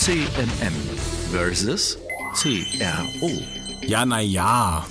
[0.00, 0.72] CMM
[1.30, 1.98] versus
[2.32, 3.30] CRO.
[3.86, 4.82] Ja, na ja.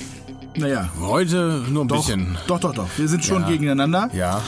[0.56, 2.38] Naja, Heute nur ein doch, bisschen.
[2.46, 2.88] doch, doch, doch.
[2.96, 3.48] Wir sind schon Ja.
[3.48, 4.40] gegeneinander, Ja.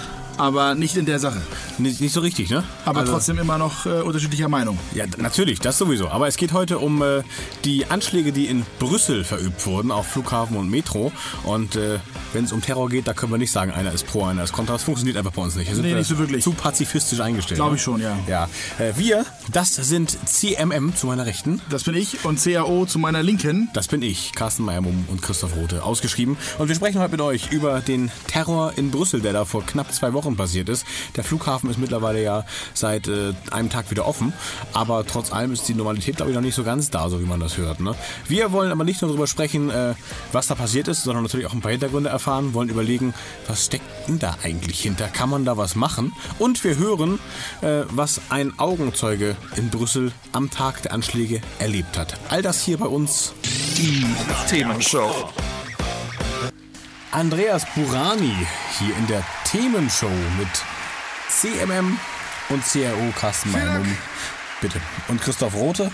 [0.41, 1.39] Aber nicht in der Sache.
[1.77, 2.63] Nicht, nicht so richtig, ne?
[2.83, 4.79] Aber Also- trotzdem immer noch äh, unterschiedlicher Meinung.
[4.95, 6.09] Ja, natürlich, das sowieso.
[6.09, 7.21] Aber es geht heute um äh,
[7.63, 11.11] die Anschläge, die in Brüssel verübt wurden, auf Flughafen und Metro.
[11.43, 11.99] Und äh,
[12.33, 14.51] wenn es um Terror geht, da können wir nicht sagen, einer ist pro, einer ist
[14.51, 14.73] kontra.
[14.73, 15.71] Das funktioniert einfach bei uns nicht.
[15.75, 16.43] Nee, nicht so wirklich.
[16.43, 17.57] Zu pazifistisch eingestellt.
[17.57, 17.77] Glaube ne?
[17.77, 18.17] ich schon, ja.
[18.27, 18.49] Ja.
[18.79, 21.61] Äh, wir, das sind CMM zu meiner Rechten.
[21.69, 23.69] Das bin ich und CAO zu meiner Linken.
[23.75, 26.35] Das bin ich, Carsten Meiermumm und Christoph Rote, ausgeschrieben.
[26.57, 29.93] Und wir sprechen heute mit euch über den Terror in Brüssel, der da vor knapp
[29.93, 30.85] zwei Wochen passiert ist.
[31.15, 34.33] Der Flughafen ist mittlerweile ja seit äh, einem Tag wieder offen,
[34.73, 37.25] aber trotz allem ist die Normalität, glaube ich, noch nicht so ganz da, so wie
[37.25, 37.79] man das hört.
[37.79, 37.95] Ne?
[38.27, 39.93] Wir wollen aber nicht nur darüber sprechen, äh,
[40.31, 43.13] was da passiert ist, sondern natürlich auch ein paar Hintergründe erfahren, wollen überlegen,
[43.47, 45.07] was steckt denn da eigentlich hinter?
[45.07, 46.13] Kann man da was machen?
[46.39, 47.19] Und wir hören,
[47.61, 52.15] äh, was ein Augenzeuge in Brüssel am Tag der Anschläge erlebt hat.
[52.29, 53.33] All das hier bei uns
[53.77, 54.05] Die
[54.49, 55.29] Themenshow.
[57.11, 58.33] Andreas Burani
[58.79, 60.47] hier in der Themenshow mit
[61.27, 61.99] CMM
[62.47, 63.97] und CRO Carsten Meiermumm.
[64.61, 64.79] Bitte.
[65.09, 65.91] Und Christoph Rote.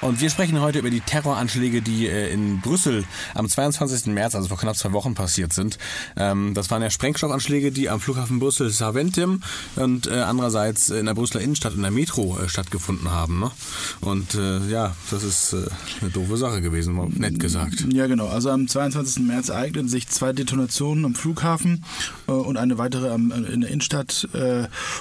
[0.00, 4.06] Und wir sprechen heute über die Terroranschläge, die äh, in Brüssel am 22.
[4.06, 5.78] März, also vor knapp zwei Wochen passiert sind.
[6.16, 9.42] Ähm, das waren ja Sprengstoffanschläge, die am Flughafen Brüssel Saventim
[9.76, 13.40] und äh, andererseits in der Brüsseler Innenstadt in der Metro äh, stattgefunden haben.
[13.40, 13.50] Ne?
[14.00, 14.34] Und
[14.68, 15.54] ja, das ist
[16.00, 17.86] eine doofe Sache gewesen, mal nett gesagt.
[17.92, 18.28] Ja, genau.
[18.28, 19.24] Also am 22.
[19.24, 21.84] März ereigneten sich zwei Detonationen am Flughafen
[22.26, 24.28] und eine weitere in der Innenstadt.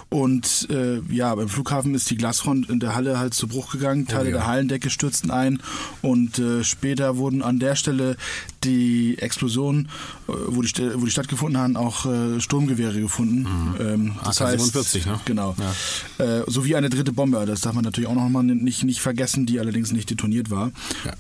[0.10, 0.68] Und
[1.10, 4.08] ja, beim Flughafen ist die Glasfront in der Halle halt zu Bruch gegangen.
[4.08, 4.38] Teile ja.
[4.38, 5.62] der Hallendecke stürzten ein
[6.02, 8.18] und äh, später wurden an der Stelle
[8.64, 9.90] die Explosionen,
[10.28, 13.48] äh, wo, die, wo die stattgefunden haben, auch äh, Sturmgewehre gefunden.
[13.80, 15.20] Ähm, das heißt, AK-47, ne?
[15.26, 15.56] Genau.
[16.18, 19.46] Äh, sowie eine dritte Bombe, das darf man natürlich auch noch mal nicht, nicht vergessen,
[19.46, 20.72] die allerdings nicht detoniert war.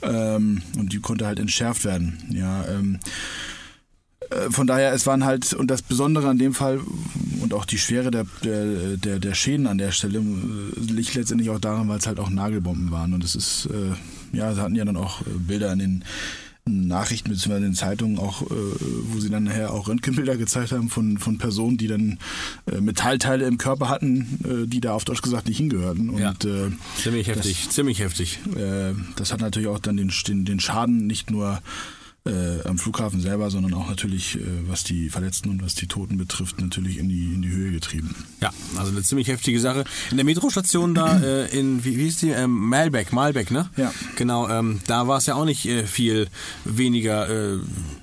[0.01, 2.17] Ähm, und die konnte halt entschärft werden.
[2.31, 3.58] Ja, ähm, äh,
[4.51, 6.79] von daher, es waren halt, und das Besondere an dem Fall
[7.41, 11.49] und auch die Schwere der, der, der, der Schäden an der Stelle äh, liegt letztendlich
[11.49, 13.13] auch daran, weil es halt auch Nagelbomben waren.
[13.13, 16.03] Und es ist, äh, ja, sie hatten ja dann auch äh, Bilder in den
[16.65, 17.55] Nachrichten bzw.
[17.57, 18.45] in den Zeitungen auch, äh,
[19.11, 22.19] wo sie dann nachher auch Röntgenbilder gezeigt haben von, von Personen, die dann
[22.71, 26.11] äh, Metallteile im Körper hatten, äh, die da auf Deutsch gesagt nicht hingehörten.
[26.11, 26.31] Und Ja.
[26.43, 26.69] äh,
[27.01, 28.39] Ziemlich heftig, ziemlich heftig.
[28.55, 31.59] äh, das hat natürlich auch dann den, den, den Schaden nicht nur
[32.25, 36.17] äh, am Flughafen selber, sondern auch natürlich, äh, was die Verletzten und was die Toten
[36.17, 38.13] betrifft, natürlich in die, in die Höhe getrieben.
[38.41, 39.85] Ja, also eine ziemlich heftige Sache.
[40.11, 42.29] In der Metrostation da äh, in, wie, wie hieß die?
[42.31, 43.69] Ähm, Malbeck, Malbeck, ne?
[43.77, 43.93] Ja.
[44.15, 46.27] Genau, ähm, da war es ja auch nicht äh, viel
[46.65, 47.59] weniger äh,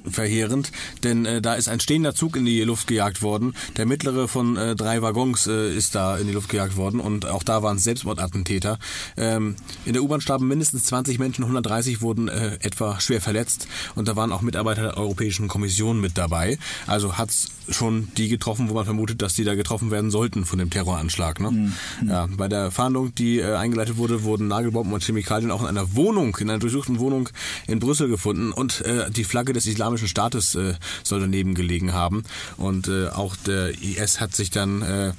[0.09, 0.73] verheerend,
[1.05, 3.55] denn äh, da ist ein stehender Zug in die Luft gejagt worden.
[3.77, 7.63] Der mittlere von drei Waggons ist da in die Luft gejagt worden und auch da
[7.63, 8.79] waren es Selbstmordattentäter.
[9.17, 14.17] Ähm, in der U-Bahn starben mindestens 20 Menschen, 130 wurden etwa schwer verletzt und da
[14.17, 16.59] waren auch Mitarbeiter der Europäischen Kommission mit dabei.
[16.87, 20.59] Also hat's schon die getroffen, wo man vermutet, dass die da getroffen werden sollten von
[20.59, 21.41] dem Terroranschlag.
[21.41, 21.73] Ne?
[22.07, 25.95] Ja, bei der Fahndung, die äh, eingeleitet wurde, wurden Nagelbomben und Chemikalien auch in einer
[25.95, 27.29] Wohnung, in einer durchsuchten Wohnung
[27.67, 32.23] in Brüssel gefunden und äh, die Flagge des Islamischen Staates äh, soll daneben gelegen haben.
[32.57, 35.13] Und äh, auch der IS hat sich dann äh,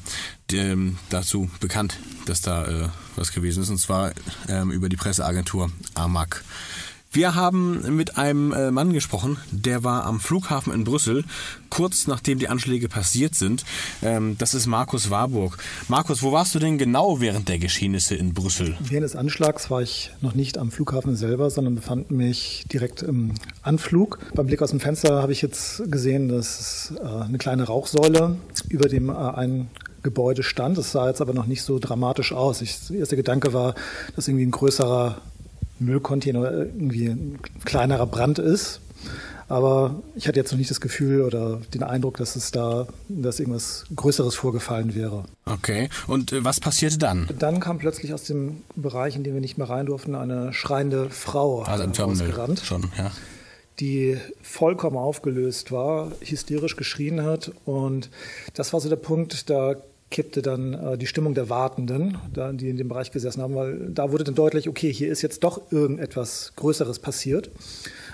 [0.52, 4.12] dem, dazu bekannt, dass da äh, was gewesen ist, und zwar
[4.48, 6.44] ähm, über die Presseagentur AMAC.
[7.12, 11.23] Wir haben mit einem äh, Mann gesprochen, der war am Flughafen in Brüssel,
[11.69, 13.63] kurz nachdem die Anschläge passiert sind.
[14.03, 15.57] Ähm, das ist Markus Warburg.
[15.88, 18.75] Markus, wo warst du denn genau während der Geschehnisse in Brüssel?
[18.80, 23.36] Während des Anschlags war ich noch nicht am Flughafen selber, sondern befand mich direkt im
[23.62, 24.19] Anflug.
[24.36, 28.36] Beim Blick aus dem Fenster habe ich jetzt gesehen, dass äh, eine kleine Rauchsäule
[28.68, 29.69] über dem äh, einen
[30.03, 30.77] Gebäude stand.
[30.77, 32.62] Es sah jetzt aber noch nicht so dramatisch aus.
[32.62, 33.75] Ich, der erste Gedanke war,
[34.15, 35.21] dass irgendwie ein größerer
[35.79, 38.81] Müllcontainer oder irgendwie ein kleinerer Brand ist.
[39.50, 43.39] Aber ich hatte jetzt noch nicht das Gefühl oder den Eindruck, dass es da, dass
[43.39, 45.24] irgendwas Größeres vorgefallen wäre.
[45.45, 45.89] Okay.
[46.07, 47.29] Und äh, was passierte dann?
[47.39, 51.09] Dann kam plötzlich aus dem Bereich, in den wir nicht mehr rein durften, eine schreiende
[51.09, 53.12] Frau Also im Terminal schon, ja.
[53.79, 57.53] die vollkommen aufgelöst war, hysterisch geschrien hat.
[57.63, 58.09] Und
[58.53, 59.75] das war so der Punkt, da
[60.09, 63.89] kippte dann äh, die Stimmung der Wartenden, da, die in dem Bereich gesessen haben, weil
[63.89, 67.50] da wurde dann deutlich, okay, hier ist jetzt doch irgendetwas Größeres passiert.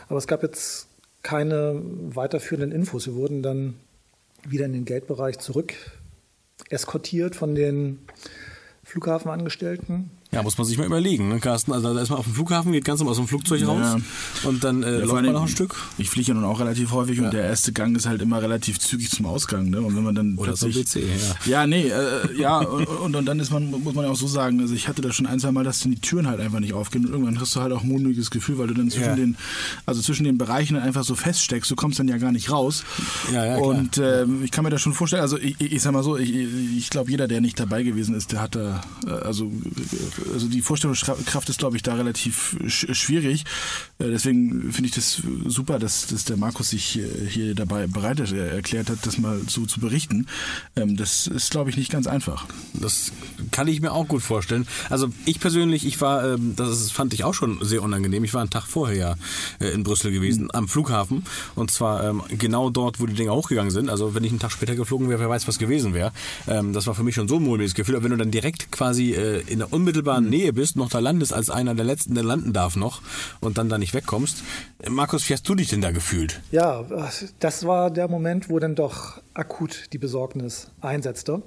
[0.09, 0.87] Aber es gab jetzt
[1.21, 3.05] keine weiterführenden Infos.
[3.05, 3.75] Wir wurden dann
[4.47, 5.73] wieder in den Geldbereich zurück
[6.69, 7.99] eskortiert von den
[8.83, 10.11] Flughafenangestellten.
[10.33, 11.71] Ja, muss man sich mal überlegen, ne, Carsten?
[11.73, 13.67] Also da ist man auf dem Flughafen, geht ganz aus dem Flugzeug Ja.
[13.67, 14.01] raus
[14.43, 15.75] und dann äh, Ja, läuft man noch ein Stück.
[15.97, 17.25] Ich fliege ja nun auch relativ häufig Ja.
[17.25, 19.69] und der erste Gang ist halt immer relativ zügig zum Ausgang.
[19.69, 19.81] Ne?
[19.81, 21.61] Und wenn man dann Oder zum WC, ja.
[21.61, 24.27] Ja, nee, äh, ja, und, und, und dann ist man, muss man ja auch so
[24.27, 26.59] sagen, also ich hatte das schon ein, zwei Mal, dass dann die Türen halt einfach
[26.59, 29.15] nicht aufgehen und irgendwann hast du halt auch ein mulmiges Gefühl, weil du dann zwischen
[29.15, 29.37] den,
[29.85, 32.83] also zwischen den Bereichen dann einfach so feststeckst, du kommst dann ja gar nicht raus.
[33.31, 33.67] Ja, ja, klar.
[33.67, 36.17] und ähm, ich kann mir das schon vorstellen, also ich, ich, ich sag mal so,
[36.17, 39.49] ich, ich glaube, jeder, der nicht dabei gewesen ist, der hat da, äh, also, äh,
[40.31, 43.43] also die Vorstellungskraft ist, glaube ich, da relativ sch schwierig.
[43.99, 48.19] Äh, deswegen finde ich das super, dass, dass der Markus sich äh, hier dabei bereit
[48.19, 50.27] er- erklärt hat, das mal so zu berichten.
[50.75, 52.45] Ähm, das ist, glaube ich, nicht ganz einfach.
[52.73, 53.11] Das
[53.51, 54.67] kann ich mir auch gut vorstellen.
[54.89, 58.23] Also ich persönlich, ich war, ähm, das fand ich auch schon sehr unangenehm.
[58.23, 59.15] Ich war einen Tag vorher ja
[59.59, 61.23] äh, in Brüssel gewesen, am Flughafen.
[61.55, 63.89] Und zwar ähm, genau dort, wo die Dinger hochgegangen sind.
[63.89, 66.11] Also wenn ich einen Tag später geflogen wäre, wer weiß, was gewesen wäre.
[66.45, 67.95] Das war für mich schon so ein mulmiges Gefühl.
[67.95, 69.13] Aber wenn du dann direkt quasi
[69.47, 72.75] in der unmittelbaren Nähe bist, noch da landest als einer der Letzten, der landen darf
[72.75, 73.01] noch
[73.39, 74.43] und dann da nicht wegkommst.
[74.89, 76.41] Markus, wie hast du dich denn da gefühlt?
[76.51, 76.85] Ja,
[77.39, 81.41] das war der Moment, wo dann doch akut die Besorgnis einsetzte.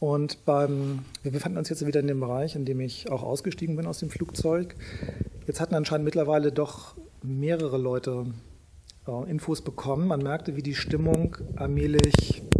[0.00, 3.76] Und beim, wir befanden uns jetzt wieder in dem Bereich, in dem ich auch ausgestiegen
[3.76, 4.74] bin aus dem Flugzeug.
[5.46, 8.26] Jetzt hatten anscheinend mittlerweile doch mehrere Leute
[9.06, 10.08] äh, Infos bekommen.
[10.08, 12.51] Man merkte, wie die Stimmung allmählich äh,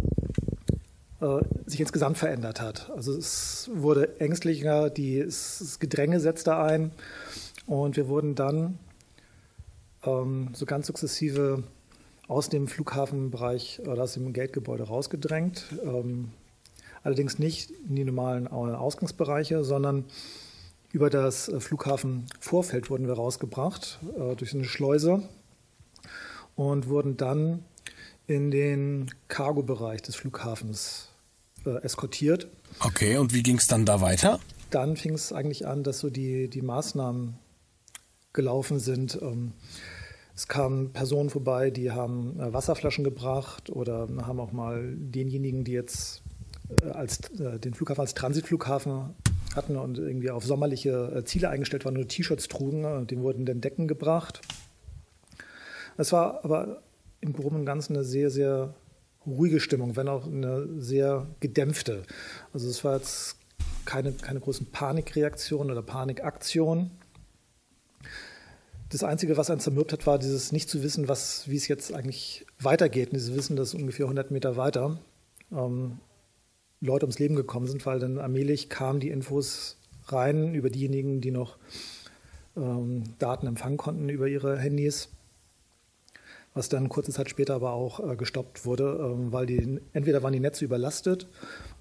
[1.66, 2.90] sich insgesamt verändert hat.
[2.90, 6.90] Also es wurde ängstlicher, die, das Gedränge setzte ein
[7.66, 8.78] und wir wurden dann
[10.04, 11.62] ähm, so ganz sukzessive
[12.26, 15.66] aus dem Flughafenbereich oder aus dem Geldgebäude rausgedrängt.
[15.84, 16.30] Ähm,
[17.04, 20.04] allerdings nicht in die normalen Au- Ausgangsbereiche, sondern
[20.92, 25.22] über das äh, Flughafenvorfeld wurden wir rausgebracht äh, durch eine Schleuse
[26.56, 27.64] und wurden dann
[28.26, 31.10] in den Cargo-Bereich des Flughafens
[31.66, 32.48] äh, eskortiert.
[32.80, 34.40] Okay, und wie ging es dann da weiter?
[34.70, 37.34] Dann fing es eigentlich an, dass so die, die Maßnahmen
[38.32, 39.18] gelaufen sind.
[39.20, 39.52] Ähm,
[40.34, 45.72] Es kamen Personen vorbei, die haben äh, Wasserflaschen gebracht oder haben auch mal denjenigen, die
[45.72, 46.22] jetzt
[46.82, 49.14] äh, als, äh, den Flughafen als Transitflughafen
[49.54, 53.44] hatten und irgendwie auf sommerliche äh, Ziele eingestellt waren und T-Shirts trugen, äh, dem wurden
[53.44, 54.40] dann Decken gebracht.
[55.98, 56.80] Es war aber
[57.20, 58.72] im Groben und Ganzen eine sehr, sehr
[59.26, 62.02] ruhige Stimmung, wenn auch eine sehr gedämpfte.
[62.52, 63.36] Also es war jetzt
[63.84, 66.90] keine, keine großen Panikreaktionen oder Panikaktionen.
[68.88, 71.94] Das Einzige, was einen zermürbt hat, war dieses nicht zu wissen, was, wie es jetzt
[71.94, 73.08] eigentlich weitergeht.
[73.08, 74.98] Und dieses Wissen, dass ungefähr 100 Meter weiter
[75.50, 75.98] ähm,
[76.80, 81.30] Leute ums Leben gekommen sind, weil dann allmählich kamen die Infos rein über diejenigen, die
[81.30, 81.56] noch
[82.56, 85.08] ähm, Daten empfangen konnten über ihre Handys,
[86.54, 90.32] was dann kurze Zeit später aber auch äh, gestoppt wurde, ähm, weil die entweder waren
[90.32, 91.28] die Netze überlastet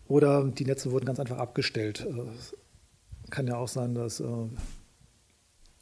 [0.08, 2.06] oder die Netze wurden ganz einfach abgestellt.
[2.08, 4.26] Äh, kann ja auch sein, dass äh,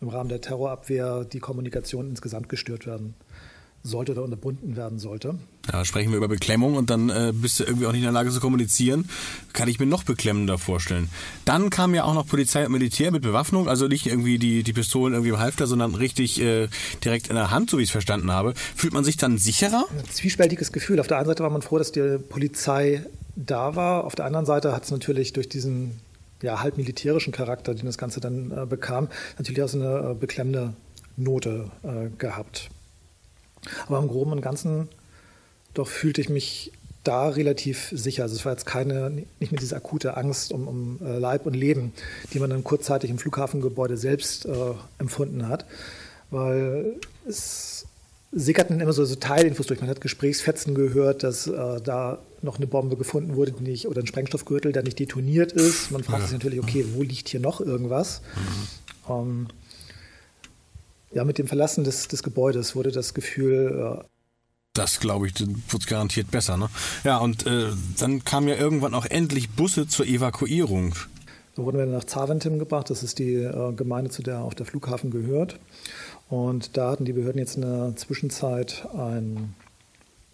[0.01, 3.15] im Rahmen der Terrorabwehr die Kommunikation insgesamt gestört werden
[3.83, 5.35] sollte oder unterbunden werden sollte.
[5.71, 8.11] Ja, sprechen wir über Beklemmung und dann äh, bist du irgendwie auch nicht in der
[8.11, 9.07] Lage zu kommunizieren.
[9.53, 11.09] Kann ich mir noch beklemmender vorstellen.
[11.45, 14.73] Dann kam ja auch noch Polizei und Militär mit Bewaffnung, also nicht irgendwie die, die
[14.73, 16.67] Pistolen irgendwie im Halfter, sondern richtig äh,
[17.03, 18.53] direkt in der Hand, so wie ich es verstanden habe.
[18.75, 19.85] Fühlt man sich dann sicherer?
[19.91, 20.99] Ein zwiespältiges Gefühl.
[20.99, 24.03] Auf der einen Seite war man froh, dass die Polizei da war.
[24.03, 25.99] Auf der anderen Seite hat es natürlich durch diesen
[26.41, 30.13] ja, halb militärischen Charakter, den das Ganze dann äh, bekam, natürlich auch so eine äh,
[30.13, 30.73] beklemmende
[31.17, 32.69] Note äh, gehabt.
[33.87, 34.89] Aber im Groben und Ganzen
[35.73, 36.71] doch fühlte ich mich
[37.03, 38.23] da relativ sicher.
[38.23, 41.55] Also es war jetzt keine, nicht mehr diese akute Angst um, um äh, Leib und
[41.55, 41.93] Leben,
[42.33, 44.51] die man dann kurzzeitig im Flughafengebäude selbst äh,
[44.97, 45.65] empfunden hat,
[46.29, 46.95] weil
[47.27, 47.85] es
[48.31, 49.81] sickerten immer so, so Teilinfos durch.
[49.81, 54.01] Man hat Gesprächsfetzen gehört, dass äh, da noch eine Bombe gefunden wurde, die nicht, oder
[54.01, 55.91] ein Sprengstoffgürtel, der nicht detoniert ist.
[55.91, 58.21] Man fragt sich natürlich, okay, wo liegt hier noch irgendwas?
[59.09, 59.47] Ähm,
[61.11, 64.05] ja, mit dem Verlassen des, des Gebäudes wurde das Gefühl, äh,
[64.73, 66.57] Das glaube ich, dann wird garantiert besser.
[66.57, 66.69] Ne?
[67.03, 70.95] Ja, und äh, dann kamen ja irgendwann auch endlich Busse zur Evakuierung.
[71.55, 72.89] Da wurden wir nach Zaventem gebracht.
[72.89, 75.59] Das ist die äh, Gemeinde, zu der auch der Flughafen gehört.
[76.29, 79.55] Und da hatten die Behörden jetzt in der Zwischenzeit ein,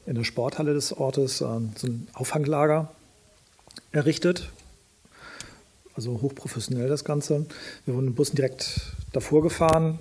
[0.06, 2.92] in der Sporthalle des Ortes äh, so ein Auffanglager
[3.92, 4.52] errichtet.
[5.96, 7.46] Also hochprofessionell das Ganze.
[7.86, 8.82] Wir wurden mit Bussen direkt
[9.14, 9.98] davor gefahren.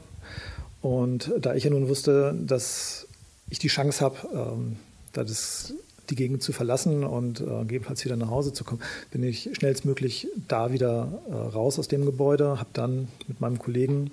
[0.84, 3.08] Und da ich ja nun wusste, dass
[3.48, 4.76] ich die Chance habe, ähm,
[5.14, 5.72] da das
[6.10, 10.28] die Gegend zu verlassen und äh, gegebenenfalls wieder nach Hause zu kommen, bin ich schnellstmöglich
[10.46, 14.10] da wieder äh, raus aus dem Gebäude, habe dann mit meinem Kollegen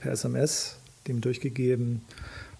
[0.00, 0.74] per SMS
[1.06, 2.02] dem durchgegeben,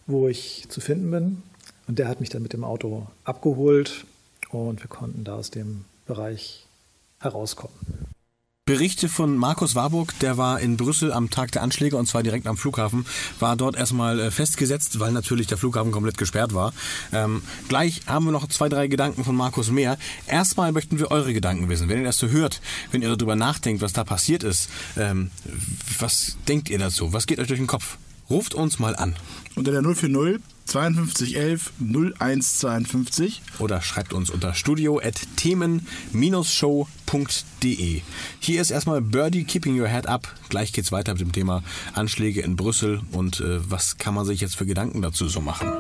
[0.07, 1.43] wo ich zu finden bin.
[1.89, 4.07] Und der hat mich dann mit dem Auto abgeholt
[4.51, 6.69] und wir konnten da aus dem Bereich
[7.19, 7.75] herauskommen.
[8.69, 12.47] Berichte von Markus Warburg, der war in Brüssel am Tag der Anschläge und zwar direkt
[12.47, 13.07] am Flughafen,
[13.41, 16.75] war dort erstmal äh, festgesetzt, weil natürlich der Flughafen komplett gesperrt war.
[17.11, 19.97] Ähm, gleich haben wir noch zwei, drei Gedanken von Markus mehr.
[20.27, 21.89] Erstmal möchten wir eure Gedanken wissen.
[21.89, 22.61] Wenn ihr das so hört,
[22.93, 25.31] wenn ihr darüber nachdenkt, was da passiert ist, ähm,
[25.99, 27.15] was denkt ihr dazu?
[27.15, 27.97] Was geht euch durch den Kopf?
[28.29, 29.17] Ruft uns mal an.
[29.59, 33.43] Unter der 040 5211 0152.
[33.59, 38.03] Oder schreibt uns unter studio at themen-show.de.
[38.39, 40.33] Hier ist erstmal Birdie Keeping Your Head Up.
[40.51, 41.63] Gleich geht's weiter mit dem Thema
[41.95, 45.73] Anschläge in Brüssel und äh, was kann man sich jetzt für Gedanken dazu so machen.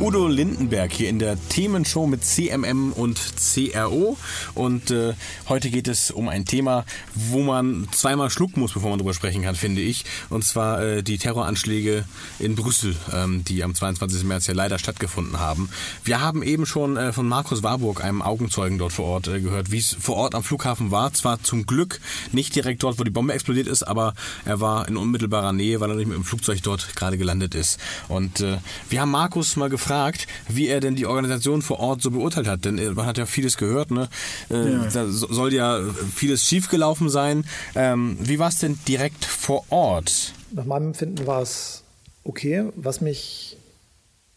[0.00, 4.16] Udo Lindenberg hier in der Themenshow mit CMM und CRO
[4.54, 5.14] und äh,
[5.48, 9.42] heute geht es um ein Thema, wo man zweimal schlucken muss, bevor man darüber sprechen
[9.42, 10.04] kann, finde ich.
[10.28, 12.04] Und zwar äh, die Terroranschläge
[12.38, 14.24] in Brüssel, ähm, die am 22.
[14.24, 15.68] März ja leider stattgefunden haben.
[16.04, 19.70] Wir haben eben schon äh, von Markus Warburg, einem Augenzeugen dort vor Ort, äh, gehört,
[19.70, 21.12] wie es vor Ort am Flughafen war.
[21.12, 22.00] Zwar zum Glück
[22.32, 24.14] nicht direkt dort, wo die Bombe explodiert ist, aber
[24.44, 27.78] er war in unmittelbarer Nähe, weil er nicht mit dem Flugzeug dort gerade gelandet ist.
[28.08, 32.10] Und äh, wir haben Markus mal gefragt, wie er denn die Organisation vor Ort so
[32.10, 32.64] beurteilt hat.
[32.64, 34.08] Denn äh, man hat ja vieles gehört, ne?
[34.50, 34.86] Äh, ja.
[34.92, 35.80] Da soll ja
[36.14, 37.44] vieles schiefgelaufen sein.
[37.74, 40.32] Ähm, wie war es denn direkt vor Ort?
[40.50, 41.81] Nach meinem Empfinden war es
[42.24, 42.70] okay.
[42.76, 43.56] Was mich,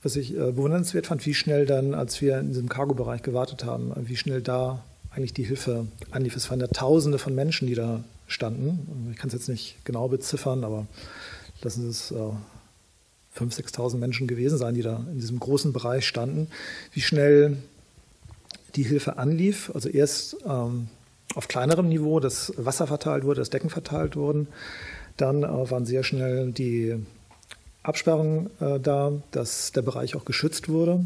[0.03, 3.93] was ich äh, bewundernswert fand, wie schnell dann, als wir in diesem Cargo-Bereich gewartet haben,
[4.07, 6.35] wie schnell da eigentlich die Hilfe anlief.
[6.35, 9.09] Es waren ja Tausende von Menschen, die da standen.
[9.11, 10.87] Ich kann es jetzt nicht genau beziffern, aber
[11.61, 12.15] lassen es äh,
[13.37, 16.47] 5.000, 6.000 Menschen gewesen sein, die da in diesem großen Bereich standen,
[16.93, 17.57] wie schnell
[18.75, 19.71] die Hilfe anlief.
[19.73, 20.87] Also erst ähm,
[21.33, 24.47] auf kleinerem Niveau, dass Wasser verteilt wurde, dass Decken verteilt wurden.
[25.17, 26.95] Dann äh, waren sehr schnell die
[27.87, 31.05] Absperrungen äh, da, dass der Bereich auch geschützt wurde.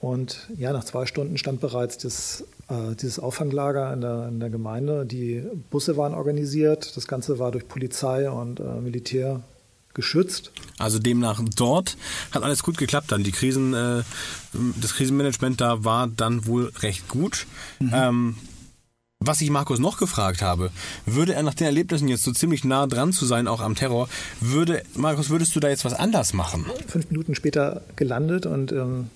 [0.00, 4.48] Und ja, nach zwei Stunden stand bereits das, äh, dieses Auffanglager in der, in der,
[4.48, 5.04] Gemeinde.
[5.04, 6.96] Die Busse waren organisiert.
[6.96, 9.42] Das Ganze war durch Polizei und äh, Militär
[9.92, 10.52] geschützt.
[10.78, 11.96] Also demnach dort
[12.30, 13.24] hat alles gut geklappt dann.
[13.24, 14.02] Die Krisen, äh,
[14.80, 17.46] das Krisenmanagement da war dann wohl recht gut.
[17.80, 17.90] Mhm.
[17.92, 18.36] Ähm,
[19.20, 20.70] was ich Markus noch gefragt habe,
[21.06, 24.08] würde er nach den Erlebnissen jetzt so ziemlich nah dran zu sein, auch am Terror,
[24.40, 26.66] würde, Markus, würdest du da jetzt was anders machen?
[26.86, 29.10] Fünf Minuten später gelandet und ähm,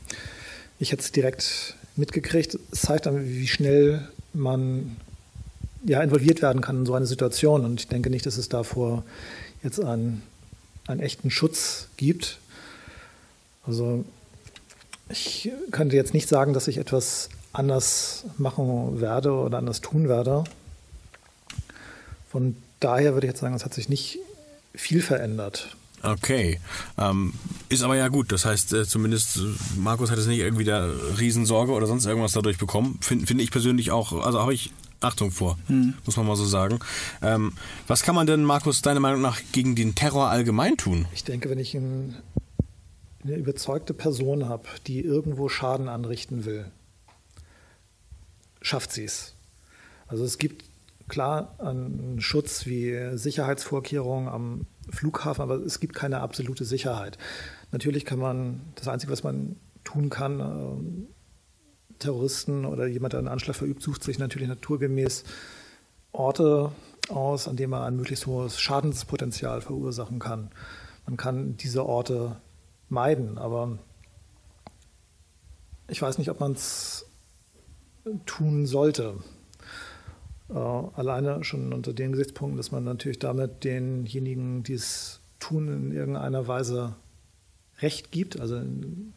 [0.79, 2.59] ich hätte es direkt mitgekriegt.
[2.71, 4.97] Es zeigt dann, wie schnell man
[5.85, 7.65] ja, involviert werden kann in so eine Situation.
[7.65, 9.05] Und ich denke nicht, dass es davor
[9.63, 10.23] jetzt ein
[10.87, 12.39] einen echten Schutz gibt.
[13.67, 14.05] Also
[15.09, 20.45] ich könnte jetzt nicht sagen, dass ich etwas anders machen werde oder anders tun werde.
[22.31, 24.19] Von daher würde ich jetzt sagen, es hat sich nicht
[24.75, 25.77] viel verändert.
[26.03, 26.61] Okay,
[26.99, 27.33] ähm,
[27.71, 28.31] ist aber ja gut.
[28.31, 29.41] Das heißt, äh, zumindest äh,
[29.77, 32.99] Markus hat es nicht irgendwie da Riesensorge oder sonst irgendwas dadurch bekommen.
[33.01, 35.95] Finde find ich persönlich auch, also habe ich Achtung vor, mhm.
[36.05, 36.79] muss man mal so sagen.
[37.23, 37.53] Ähm,
[37.87, 41.07] was kann man denn, Markus, deiner Meinung nach gegen den Terror allgemein tun?
[41.15, 42.17] Ich denke, wenn ich ein,
[43.23, 46.67] eine überzeugte Person habe, die irgendwo Schaden anrichten will,
[48.65, 49.35] schafft sie es.
[50.09, 50.65] Also es gibt
[51.07, 57.19] klar einen Schutz wie Sicherheitsvorkehrungen am Flughafen, aber es gibt keine absolute Sicherheit.
[57.73, 61.07] Natürlich kann man, das Einzige, was man tun kann, ähm,
[61.99, 65.25] Terroristen oder jemand, der einen Anschlag verübt, sucht sich natürlich naturgemäß
[66.13, 66.73] Orte
[67.09, 70.51] aus, an denen man ein möglichst hohes Schadenspotenzial verursachen kann.
[71.07, 72.37] Man kann diese Orte
[72.89, 73.79] meiden, aber
[75.89, 77.07] ich weiß nicht, ob man es
[78.27, 79.17] tun sollte.
[80.51, 85.93] Äh, alleine schon unter den Gesichtspunkten, dass man natürlich damit denjenigen, die es tun, in
[85.93, 86.97] irgendeiner Weise
[87.81, 89.13] Recht gibt, also im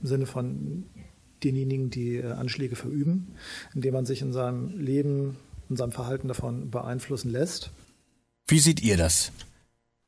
[0.00, 0.84] Sinne von
[1.44, 3.34] denjenigen, die äh, Anschläge verüben,
[3.74, 5.36] indem man sich in seinem Leben,
[5.68, 7.70] in seinem Verhalten davon beeinflussen lässt.
[8.46, 9.30] Wie seht ihr das?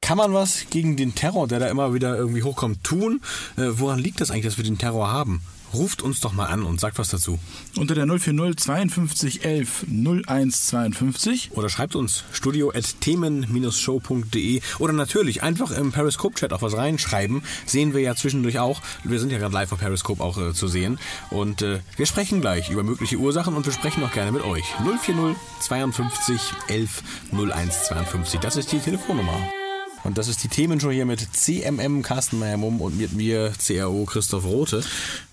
[0.00, 3.20] Kann man was gegen den Terror, der da immer wieder irgendwie hochkommt, tun?
[3.56, 5.42] Äh, woran liegt das eigentlich, dass wir den Terror haben?
[5.72, 7.38] Ruft uns doch mal an und sagt was dazu.
[7.76, 9.86] Unter der 040 52 11
[10.26, 11.50] 01 52.
[11.52, 17.42] Oder schreibt uns studio at themen-show.de oder natürlich einfach im Periscope-Chat auch was reinschreiben.
[17.66, 18.80] Sehen wir ja zwischendurch auch.
[19.04, 20.98] Wir sind ja gerade live auf Periscope auch äh, zu sehen.
[21.30, 24.64] Und äh, wir sprechen gleich über mögliche Ursachen und wir sprechen auch gerne mit euch.
[24.84, 28.40] 040 52 11 01 52.
[28.40, 29.59] Das ist die Telefonnummer.
[30.02, 34.44] Und das ist die Themenshow hier mit CMM Carsten Meyer-Mumm und mit mir CRO Christoph
[34.44, 34.82] Rote.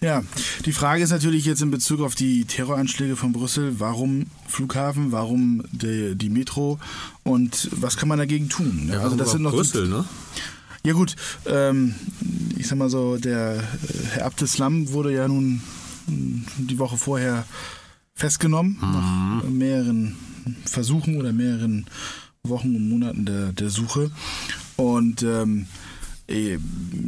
[0.02, 0.24] Ja,
[0.66, 5.64] die Frage ist natürlich jetzt in Bezug auf die Terroranschläge von Brüssel, warum Flughafen, warum
[5.72, 6.80] die, die Metro
[7.24, 8.90] und was kann man dagegen tun?
[8.92, 10.06] Ja, also das sind noch Brüssel, ne?
[10.84, 11.96] Ja gut, ähm,
[12.58, 13.62] ich sag mal so, der äh,
[14.12, 15.62] Herr Abdeslam wurde ja nun
[16.08, 17.46] die Woche vorher
[18.16, 18.92] festgenommen, mhm.
[18.92, 20.16] nach mehreren
[20.66, 21.88] Versuchen oder mehreren
[22.50, 24.12] Wochen und Monaten der, der Suche.
[24.76, 25.68] Und ähm,
[26.28, 26.58] äh,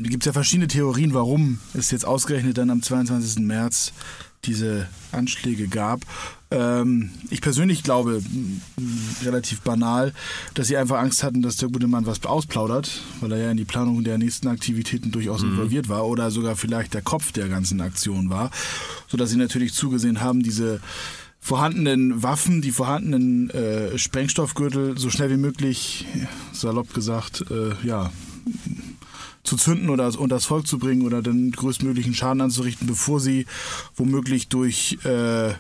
[0.04, 3.44] gibt es ja verschiedene Theorien, warum es jetzt ausgerechnet dann am 22.
[3.44, 3.94] März
[4.46, 6.02] diese Anschläge gab.
[6.52, 8.22] Ähm, ich persönlich glaube,
[9.24, 10.14] relativ banal,
[10.54, 13.58] dass sie einfach Angst hatten, dass der gute Mann was ausplaudert, weil er ja in
[13.58, 15.52] die Planung der nächsten Aktivitäten durchaus mhm.
[15.52, 18.50] involviert war oder sogar vielleicht der Kopf der ganzen Aktion war,
[19.08, 20.80] sodass sie natürlich zugesehen haben, diese
[21.40, 26.06] vorhandenen Waffen, die vorhandenen äh, Sprengstoffgürtel so schnell wie möglich,
[26.52, 28.12] salopp gesagt, äh, ja,
[29.44, 33.46] zu zünden oder unter das Volk zu bringen oder den größtmöglichen Schaden anzurichten, bevor sie
[33.96, 35.54] womöglich durch äh,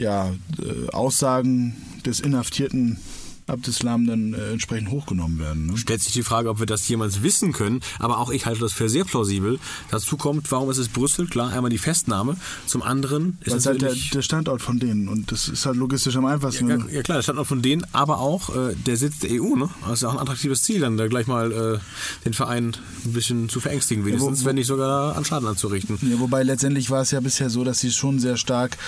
[0.00, 2.98] ja, äh, Aussagen des Inhaftierten
[3.46, 5.66] Abdeslam dann äh, entsprechend hochgenommen werden.
[5.66, 5.76] Ne?
[5.76, 8.72] Stellt sich die Frage, ob wir das jemals wissen können, aber auch ich halte das
[8.72, 9.58] für sehr plausibel.
[9.90, 11.26] Dazu kommt, warum ist es Brüssel?
[11.26, 12.36] Klar, einmal die Festnahme,
[12.66, 16.16] zum anderen ist es halt der, der, Standort von denen und das ist halt logistisch
[16.16, 16.68] am einfachsten.
[16.68, 19.68] Ja, ja klar, der Standort von denen, aber auch äh, der Sitz der EU, ne?
[19.82, 21.78] Das ist ja auch ein attraktives Ziel, dann da gleich mal äh,
[22.24, 25.98] den Verein ein bisschen zu verängstigen, wenigstens, ja, wo, wenn nicht sogar an Schaden anzurichten.
[26.02, 28.78] Ja, wobei letztendlich war es ja bisher so, dass sie schon sehr stark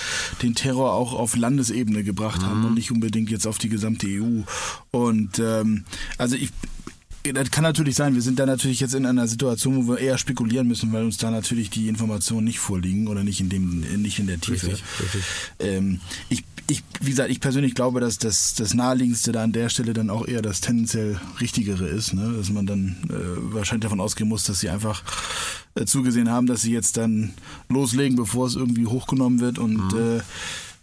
[0.42, 2.46] den Terror auch auf Landesebene gebracht mhm.
[2.46, 4.42] haben und nicht unbedingt jetzt auf die gesamte EU.
[4.90, 5.84] Und ähm,
[6.18, 6.50] also ich,
[7.32, 10.18] das kann natürlich sein, wir sind da natürlich jetzt in einer Situation, wo wir eher
[10.18, 14.18] spekulieren müssen, weil uns da natürlich die Informationen nicht vorliegen oder nicht in dem, nicht
[14.18, 14.68] in der Tiefe.
[14.68, 15.22] Richtig, richtig.
[15.58, 19.68] Ähm, ich, ich, wie gesagt, ich persönlich glaube, dass das, das Naheliegendste da an der
[19.68, 22.34] Stelle dann auch eher das tendenziell Richtigere ist, ne?
[22.36, 25.02] dass man dann äh, wahrscheinlich davon ausgehen muss, dass sie einfach
[25.74, 27.34] äh, zugesehen haben, dass sie jetzt dann
[27.68, 30.18] loslegen, bevor es irgendwie hochgenommen wird und mhm.
[30.18, 30.20] äh,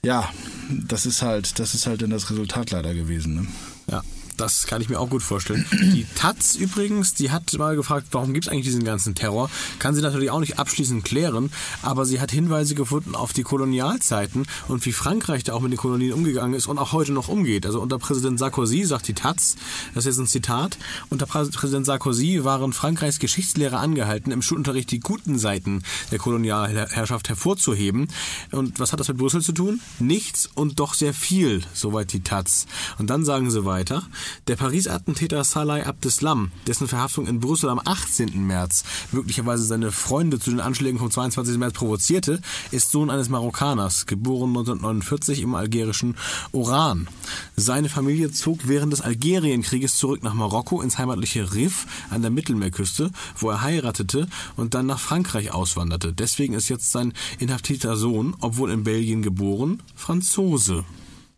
[0.05, 0.29] ja,
[0.69, 3.35] das ist halt, das ist halt dann das Resultat leider gewesen.
[3.35, 3.47] Ne?
[3.89, 4.01] Ja.
[4.37, 5.65] Das kann ich mir auch gut vorstellen.
[5.71, 9.49] Die Taz übrigens, die hat mal gefragt, warum gibt es eigentlich diesen ganzen Terror?
[9.79, 14.45] Kann sie natürlich auch nicht abschließend klären, aber sie hat Hinweise gefunden auf die Kolonialzeiten
[14.67, 17.65] und wie Frankreich da auch mit den Kolonien umgegangen ist und auch heute noch umgeht.
[17.65, 19.55] Also unter Präsident Sarkozy, sagt die Taz,
[19.93, 20.77] das ist jetzt ein Zitat,
[21.09, 28.07] unter Präsident Sarkozy waren Frankreichs Geschichtslehrer angehalten, im Schulunterricht die guten Seiten der Kolonialherrschaft hervorzuheben.
[28.51, 29.79] Und was hat das mit Brüssel zu tun?
[29.99, 32.65] Nichts und doch sehr viel, soweit die Taz.
[32.97, 34.03] Und dann sagen sie weiter,
[34.47, 38.45] der Paris-Attentäter Salah Abdeslam, dessen Verhaftung in Brüssel am 18.
[38.45, 41.57] März möglicherweise seine Freunde zu den Anschlägen vom 22.
[41.57, 46.15] März provozierte, ist Sohn eines Marokkaners, geboren 1949 im algerischen
[46.51, 47.07] Oran.
[47.55, 53.11] Seine Familie zog während des Algerienkrieges zurück nach Marokko ins heimatliche Rif an der Mittelmeerküste,
[53.37, 56.13] wo er heiratete und dann nach Frankreich auswanderte.
[56.13, 60.83] Deswegen ist jetzt sein inhaftierter Sohn, obwohl in Belgien geboren, Franzose.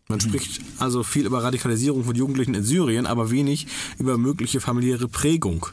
[0.08, 3.66] Man spricht also viel über Radikalisierung von Jugendlichen in Syrien, aber wenig
[3.98, 5.66] über mögliche familiäre Prägung.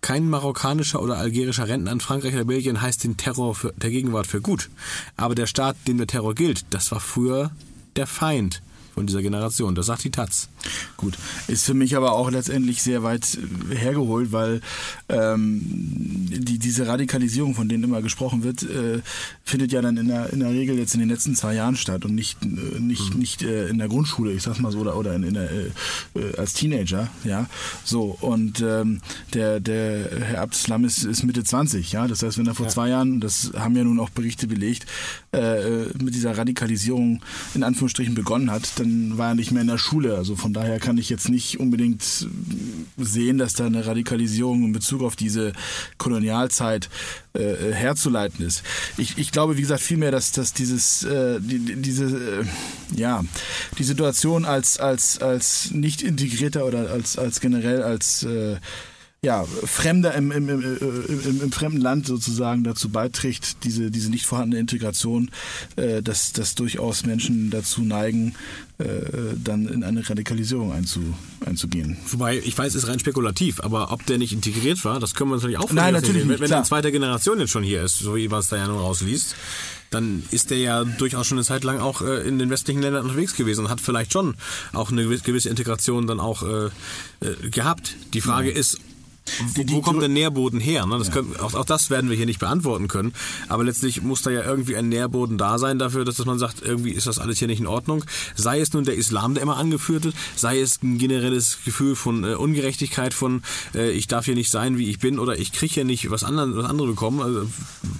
[0.00, 4.28] Kein marokkanischer oder algerischer Rentner in Frankreich oder Belgien heißt den Terror für, der Gegenwart
[4.28, 4.70] für gut.
[5.16, 7.50] Aber der Staat, dem der Terror gilt, das war früher
[7.96, 8.62] der Feind
[8.94, 9.74] von dieser Generation.
[9.74, 10.48] Das sagt die Taz.
[10.96, 11.16] Gut,
[11.48, 13.38] ist für mich aber auch letztendlich sehr weit
[13.70, 14.60] äh, hergeholt, weil
[15.08, 19.00] ähm, die, diese Radikalisierung, von denen immer gesprochen wird, äh,
[19.44, 22.04] findet ja dann in der, in der Regel jetzt in den letzten zwei Jahren statt
[22.04, 23.20] und nicht, äh, nicht, mhm.
[23.20, 25.70] nicht äh, in der Grundschule, ich sag's mal so, oder, oder in, in der, äh,
[26.14, 27.48] äh, als Teenager, ja.
[27.84, 29.00] So, und ähm,
[29.32, 32.06] der, der Herr Abdeslam ist, ist Mitte 20, ja.
[32.06, 32.72] Das heißt, wenn er vor ja.
[32.72, 34.86] zwei Jahren, das haben ja nun auch Berichte belegt,
[35.32, 37.22] mit dieser Radikalisierung
[37.54, 40.16] in Anführungsstrichen begonnen hat, dann war er nicht mehr in der Schule.
[40.16, 42.26] Also von daher kann ich jetzt nicht unbedingt
[42.96, 45.52] sehen, dass da eine Radikalisierung in Bezug auf diese
[45.98, 46.88] Kolonialzeit
[47.32, 48.62] äh, herzuleiten ist.
[48.96, 52.44] Ich, ich glaube, wie gesagt, vielmehr, dass, dass dieses, äh, die, diese, äh,
[52.96, 53.24] ja,
[53.78, 58.56] die Situation als, als, als nicht integrierter oder als, als generell als äh,
[59.22, 64.24] ja, Fremder im, im, im, im, im, fremden Land sozusagen dazu beiträgt, diese, diese nicht
[64.24, 65.30] vorhandene Integration,
[65.76, 68.34] äh, dass, dass durchaus Menschen dazu neigen,
[68.78, 68.86] äh,
[69.36, 71.02] dann in eine Radikalisierung einzu,
[71.44, 71.98] einzugehen.
[72.08, 75.34] Wobei, ich weiß, ist rein spekulativ, aber ob der nicht integriert war, das können wir
[75.34, 77.82] uns natürlich auch Nein, natürlich nicht, Wenn, wenn er in zweiter Generation jetzt schon hier
[77.82, 79.36] ist, so wie man es da ja nun rausliest,
[79.90, 83.04] dann ist der ja durchaus schon eine Zeit lang auch äh, in den westlichen Ländern
[83.04, 84.36] unterwegs gewesen und hat vielleicht schon
[84.72, 87.96] auch eine gewisse Integration dann auch äh, äh, gehabt.
[88.14, 88.56] Die Frage ja.
[88.56, 88.78] ist,
[89.54, 90.86] wo, wo kommt der Nährboden her?
[90.86, 90.98] Ne?
[90.98, 91.14] Das ja.
[91.14, 93.12] können, auch, auch das werden wir hier nicht beantworten können.
[93.48, 96.62] Aber letztlich muss da ja irgendwie ein Nährboden da sein dafür, dass, dass man sagt,
[96.62, 98.04] irgendwie ist das alles hier nicht in Ordnung.
[98.34, 102.24] Sei es nun der Islam, der immer angeführt wird, sei es ein generelles Gefühl von
[102.24, 103.42] äh, Ungerechtigkeit, von
[103.74, 106.24] äh, ich darf hier nicht sein, wie ich bin, oder ich kriege hier nicht was,
[106.24, 107.20] anderen, was andere bekommen.
[107.20, 107.48] Also,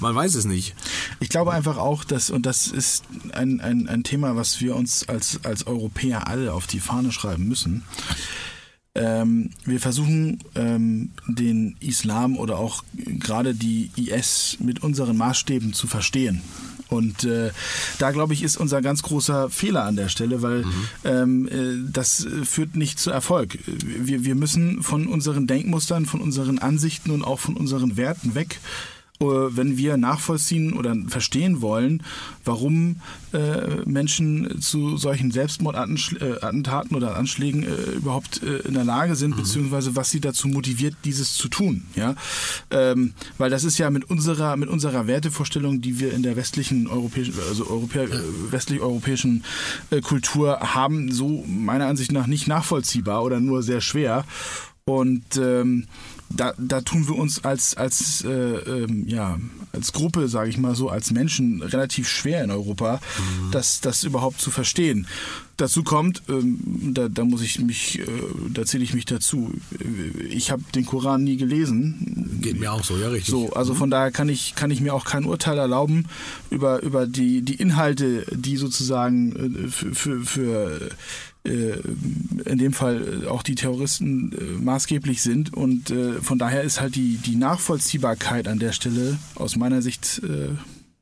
[0.01, 0.75] man weiß es nicht.
[1.21, 5.09] Ich glaube einfach auch, dass, und das ist ein, ein, ein Thema, was wir uns
[5.09, 7.85] als, als Europäer alle auf die Fahne schreiben müssen.
[8.95, 15.87] Ähm, wir versuchen ähm, den Islam oder auch gerade die IS mit unseren Maßstäben zu
[15.87, 16.43] verstehen.
[16.89, 17.51] Und äh,
[18.01, 20.89] da glaube ich ist unser ganz großer Fehler an der Stelle, weil mhm.
[21.05, 23.59] ähm, äh, das führt nicht zu Erfolg.
[23.67, 28.59] Wir, wir müssen von unseren Denkmustern, von unseren Ansichten und auch von unseren Werten weg
[29.23, 32.03] wenn wir nachvollziehen oder verstehen wollen,
[32.43, 32.97] warum
[33.35, 39.43] äh, Menschen zu solchen Selbstmordattentaten oder Anschlägen äh, überhaupt äh, in der Lage sind, mhm.
[39.43, 41.83] beziehungsweise was sie dazu motiviert, dieses zu tun.
[41.95, 42.15] Ja?
[42.71, 46.87] Ähm, weil das ist ja mit unserer, mit unserer Wertevorstellung, die wir in der westlichen
[46.87, 49.45] europäischen, also Europä äh, westlich-europäischen
[49.91, 54.25] äh, Kultur haben, so meiner Ansicht nach nicht nachvollziehbar oder nur sehr schwer.
[54.87, 55.87] Und ähm,
[56.31, 59.39] da, da tun wir uns als, als, äh, ähm, ja,
[59.73, 63.51] als Gruppe, sage ich mal so, als Menschen relativ schwer in Europa, mhm.
[63.51, 65.07] das, das überhaupt zu verstehen.
[65.61, 66.59] Dazu kommt, ähm,
[66.95, 68.07] da, da muss ich mich, äh,
[68.49, 69.53] da zähle ich mich dazu.
[70.31, 72.39] Ich habe den Koran nie gelesen.
[72.41, 73.31] Geht mir auch so, ja richtig.
[73.31, 73.77] So, also mhm.
[73.77, 76.07] von daher kann ich kann ich mir auch kein Urteil erlauben
[76.49, 80.89] über über die die Inhalte, die sozusagen äh, für, für, für
[81.45, 81.79] äh,
[82.47, 85.53] in dem Fall auch die Terroristen maßgeblich sind.
[85.53, 85.93] Und
[86.23, 90.23] von daher ist halt die, die Nachvollziehbarkeit an der Stelle aus meiner Sicht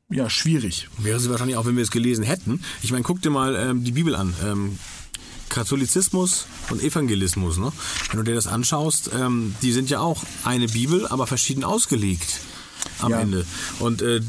[0.09, 0.87] ja, schwierig.
[0.97, 2.61] Wäre sie wahrscheinlich auch, wenn wir es gelesen hätten.
[2.81, 4.33] Ich meine, guck dir mal ähm, die Bibel an.
[4.43, 4.79] Ähm,
[5.49, 7.71] Katholizismus und Evangelismus, ne?
[8.09, 12.39] Wenn du dir das anschaust, ähm, die sind ja auch eine Bibel, aber verschieden ausgelegt
[12.99, 13.19] am ja.
[13.19, 13.45] Ende.
[13.79, 14.21] Und äh,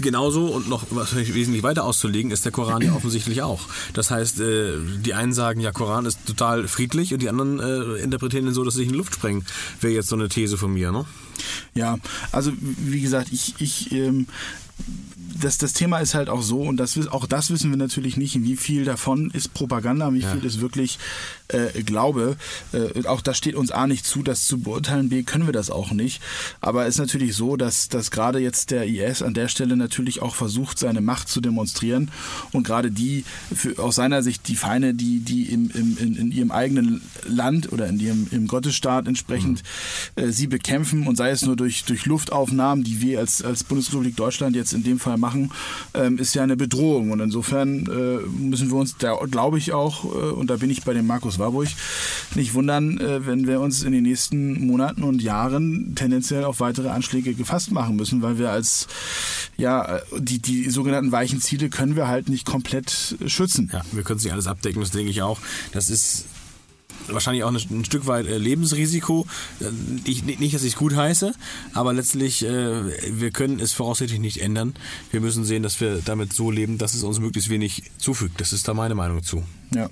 [0.00, 3.62] genauso und noch wesentlich weiter auszulegen ist der Koran ja offensichtlich auch.
[3.92, 8.02] Das heißt, äh, die einen sagen, ja, Koran ist total friedlich und die anderen äh,
[8.02, 9.44] interpretieren ihn so, dass sie sich in die Luft sprengen.
[9.80, 11.04] Wäre jetzt so eine These von mir, ne?
[11.74, 11.98] Ja,
[12.32, 14.26] also wie gesagt, ich, ich ähm,
[15.40, 18.42] das, das Thema ist halt auch so, und das, auch das wissen wir natürlich nicht,
[18.42, 20.46] wie viel davon ist Propaganda, wie viel ja.
[20.46, 20.98] ist wirklich
[21.48, 22.36] äh, Glaube.
[22.72, 25.70] Äh, auch das steht uns A nicht zu, das zu beurteilen, B können wir das
[25.70, 26.20] auch nicht.
[26.60, 30.22] Aber es ist natürlich so, dass, dass gerade jetzt der IS an der Stelle natürlich
[30.22, 32.10] auch versucht, seine Macht zu demonstrieren.
[32.52, 36.32] Und gerade die, für, aus seiner Sicht die Feinde, die, die im, im, in, in
[36.32, 39.62] ihrem eigenen Land oder in ihrem im Gottesstaat entsprechend
[40.16, 40.24] mhm.
[40.24, 44.16] äh, sie bekämpfen und sei es nur durch, durch Luftaufnahmen, die wir als, als Bundesrepublik
[44.16, 45.23] Deutschland jetzt in dem Fall machen,
[45.94, 47.10] ähm, ist ja eine Bedrohung.
[47.10, 50.84] Und insofern äh, müssen wir uns da, glaube ich auch, äh, und da bin ich
[50.84, 51.68] bei dem Markus Warburg,
[52.34, 56.88] nicht wundern, äh, wenn wir uns in den nächsten Monaten und Jahren tendenziell auf weitere
[56.88, 58.86] Anschläge gefasst machen müssen, weil wir als
[59.56, 63.70] ja, die, die sogenannten weichen Ziele können wir halt nicht komplett schützen.
[63.72, 65.38] Ja, wir können es nicht alles abdecken, das denke ich auch.
[65.72, 66.24] Das ist
[67.08, 69.26] wahrscheinlich auch ein, Stück weit äh, Lebensrisiko.
[69.60, 69.66] Äh,
[70.04, 71.32] ich, nicht, dass ich es gut heiße,
[71.72, 74.74] aber letztlich, äh, wir können es voraussichtlich nicht ändern.
[75.10, 78.40] Wir müssen sehen, dass wir damit so leben, dass es uns möglichst wenig zufügt.
[78.40, 79.42] Das ist da meine Meinung zu.
[79.74, 79.90] Ja.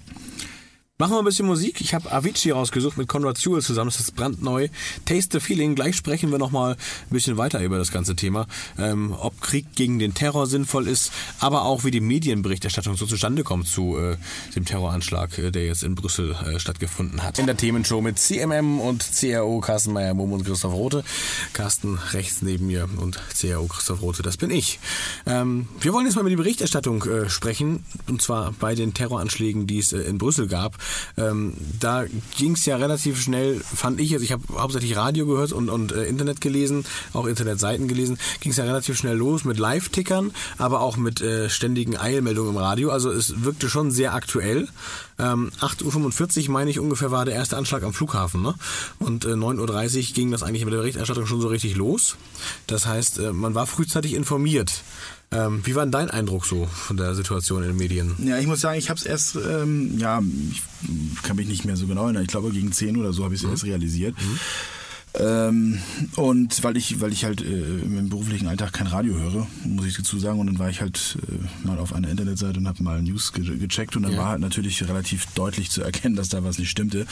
[1.03, 1.81] Machen wir ein bisschen Musik.
[1.81, 3.91] Ich habe Avicii rausgesucht mit Conrad Sewell zusammen.
[3.91, 4.69] Das ist brandneu.
[5.05, 5.75] Taste the Feeling.
[5.75, 8.47] Gleich sprechen wir nochmal ein bisschen weiter über das ganze Thema.
[8.79, 11.11] Ähm, ob Krieg gegen den Terror sinnvoll ist,
[11.41, 14.17] aber auch wie die Medienberichterstattung so zustande kommt zu äh,
[14.55, 17.37] dem Terroranschlag, äh, der jetzt in Brüssel äh, stattgefunden hat.
[17.41, 21.03] In der Themenshow mit CMM und CRO, Carsten Meyer, Mum und Christoph Rote.
[21.53, 24.79] Carsten rechts neben mir und CRO Christoph Rote, das bin ich.
[25.27, 27.85] Ähm, wir wollen jetzt mal über die Berichterstattung äh, sprechen.
[28.07, 30.79] Und zwar bei den Terroranschlägen, die es äh, in Brüssel gab.
[31.17, 32.05] Ähm, da
[32.37, 35.93] ging es ja relativ schnell, fand ich jetzt, ich habe hauptsächlich Radio gehört und, und
[35.93, 40.81] äh, Internet gelesen, auch Internetseiten gelesen, ging es ja relativ schnell los mit Live-Tickern, aber
[40.81, 42.91] auch mit äh, ständigen Eilmeldungen im Radio.
[42.91, 44.69] Also es wirkte schon sehr aktuell.
[45.19, 48.43] Ähm, 8.45 Uhr, meine ich, ungefähr war der erste Anschlag am Flughafen.
[48.43, 48.55] Ne?
[48.99, 52.17] Und äh, 9.30 Uhr ging das eigentlich mit der Berichterstattung schon so richtig los.
[52.67, 54.83] Das heißt, äh, man war frühzeitig informiert.
[55.33, 58.15] Ähm, wie war denn dein Eindruck so von der Situation in den Medien?
[58.25, 61.77] Ja, ich muss sagen, ich habe es erst, ähm, ja, ich kann mich nicht mehr
[61.77, 62.23] so genau erinnern.
[62.23, 63.53] Ich glaube, gegen 10 oder so habe ich es mhm.
[63.53, 64.15] erst realisiert.
[64.21, 64.39] Mhm.
[65.15, 65.79] Ähm,
[66.17, 69.97] und weil ich, weil ich halt äh, im beruflichen Alltag kein Radio höre, muss ich
[69.97, 73.03] dazu sagen, und dann war ich halt äh, mal auf einer Internetseite und habe mal
[73.03, 74.19] News ge gecheckt und dann ja.
[74.19, 77.07] war halt natürlich relativ deutlich zu erkennen, dass da was nicht stimmte.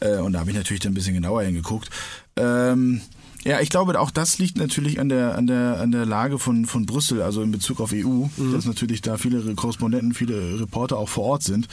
[0.00, 1.90] Äh, und da habe ich natürlich dann ein bisschen genauer hingeguckt.
[2.36, 3.02] Ähm,
[3.44, 6.66] ja, ich glaube, auch das liegt natürlich an der, an der, an der Lage von,
[6.66, 8.52] von Brüssel, also in Bezug auf EU, mhm.
[8.52, 11.68] dass natürlich da viele Korrespondenten, viele Reporter auch vor Ort sind,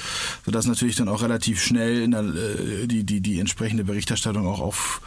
[0.46, 4.60] sodass natürlich dann auch relativ schnell in der, äh, die, die, die entsprechende Berichterstattung auch
[4.60, 5.02] auf,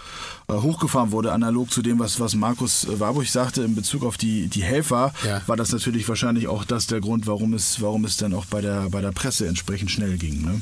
[0.48, 4.16] äh, hochgefahren wurde, analog zu dem, was, was Markus äh, Warburg sagte in Bezug auf
[4.16, 5.42] die, die Helfer, Ja.
[5.46, 8.60] war das natürlich wahrscheinlich auch das der Grund, warum es, warum es dann auch bei
[8.60, 10.42] der, bei der Presse entsprechend schnell ging.
[10.42, 10.60] Ne?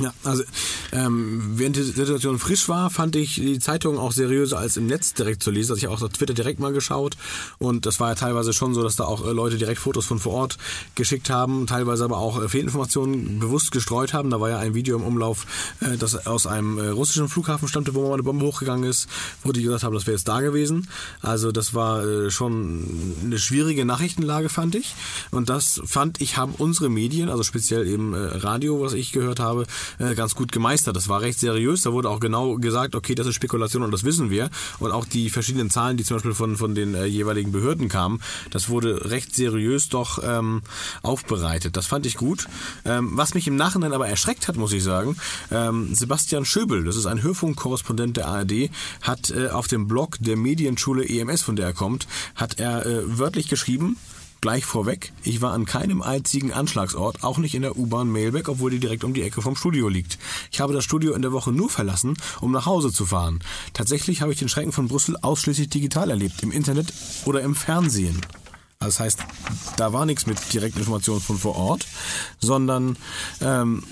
[0.00, 0.44] Ja, also
[0.92, 5.12] ähm, während die Situation frisch war, fand ich die Zeitung auch seriöser als im Netz
[5.14, 5.72] direkt zu lesen.
[5.72, 7.16] Also ich habe auch auf Twitter direkt mal geschaut
[7.58, 10.18] und das war ja teilweise schon so, dass da auch äh, Leute direkt Fotos von
[10.18, 10.58] vor Ort
[10.94, 14.30] geschickt haben, teilweise aber auch äh, Fehlinformationen bewusst gestreut haben.
[14.30, 15.46] Da war ja ein Video im Umlauf,
[15.80, 19.08] äh, das aus einem äh, russischen Flughafen stammte, wo mal eine Bombe hochgegangen ist,
[19.42, 20.88] wo die gesagt haben, das wäre jetzt da gewesen.
[21.22, 24.94] Also das war schon eine schwierige Nachrichtenlage, fand ich.
[25.30, 29.66] Und das fand ich, haben unsere Medien, also speziell eben Radio, was ich gehört habe,
[29.98, 30.96] äh, ganz gut gemeistert.
[30.96, 31.82] Das war recht seriös.
[31.82, 34.50] Da wurde auch genau gesagt, okay, das ist Spekulation und das wissen wir.
[34.78, 38.20] Und auch die verschiedenen Zahlen, die zum Beispiel von, von den äh, jeweiligen Behörden kamen,
[38.50, 40.62] das wurde recht seriös doch ähm,
[41.02, 41.76] aufbereitet.
[41.76, 42.46] Das fand ich gut.
[42.84, 45.16] Ähm, was mich im Nachhinein aber erschreckt hat, muss ich sagen,
[45.50, 48.70] ähm, Sebastian Schöbel, das ist ein Hörfunkkorrespondent der ARD,
[49.02, 53.18] hat äh, auf dem Blog der Medienschule EMS, von der er kommt, hat er äh,
[53.18, 53.96] wörtlich geschrieben,
[54.40, 58.70] Gleich vorweg, ich war an keinem einzigen Anschlagsort, auch nicht in der U-Bahn Mailback, obwohl
[58.70, 60.16] die direkt um die Ecke vom Studio liegt.
[60.52, 63.40] Ich habe das Studio in der Woche nur verlassen, um nach Hause zu fahren.
[63.72, 66.92] Tatsächlich habe ich den Schrecken von Brüssel ausschließlich digital erlebt, im Internet
[67.24, 68.20] oder im Fernsehen.
[68.78, 69.18] Das heißt,
[69.76, 71.86] da war nichts mit direkten Informationen von vor Ort,
[72.38, 72.96] sondern
[73.40, 73.82] ähm,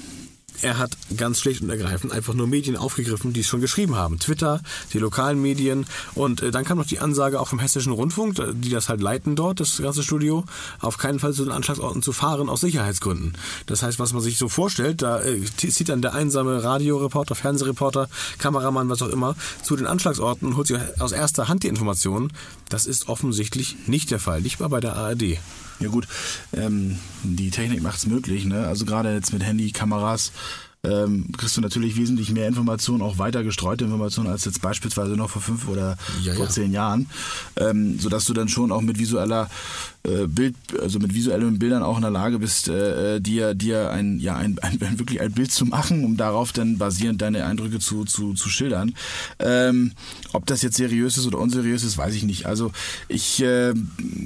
[0.62, 4.18] er hat ganz schlicht und ergreifend einfach nur Medien aufgegriffen, die es schon geschrieben haben.
[4.18, 4.60] Twitter,
[4.92, 8.70] die lokalen Medien und äh, dann kam noch die Ansage auch vom Hessischen Rundfunk, die
[8.70, 10.44] das halt leiten dort, das ganze Studio,
[10.80, 13.34] auf keinen Fall zu den Anschlagsorten zu fahren aus Sicherheitsgründen.
[13.66, 18.08] Das heißt, was man sich so vorstellt, da äh, zieht dann der einsame Radioreporter, Fernsehreporter,
[18.38, 22.32] Kameramann, was auch immer, zu den Anschlagsorten und holt sich aus erster Hand die Informationen.
[22.68, 25.38] Das ist offensichtlich nicht der Fall, nicht mal bei der ARD.
[25.78, 26.08] Ja gut,
[26.54, 28.44] ähm, die Technik macht es möglich.
[28.46, 28.66] Ne?
[28.66, 30.32] Also gerade jetzt mit Handy, Kameras
[30.86, 35.30] ähm, kriegst du natürlich wesentlich mehr Informationen, auch weiter gestreute Informationen als jetzt beispielsweise noch
[35.30, 36.50] vor fünf oder Ja, vor ja.
[36.50, 37.06] zehn Jahren,
[37.56, 39.48] ähm, sodass du dann schon auch mit visueller
[40.04, 43.90] äh, Bild, also mit visuellen Bildern auch in der Lage bist, äh, äh, dir, dir
[43.90, 47.78] ein, ja, ein, ein, wirklich ein Bild zu machen, um darauf dann basierend deine Eindrücke
[47.78, 48.94] zu, zu, zu schildern.
[49.38, 49.92] Ähm,
[50.32, 52.46] ob das jetzt seriös ist oder unseriös ist, weiß ich nicht.
[52.46, 52.72] Also
[53.08, 53.74] ich äh,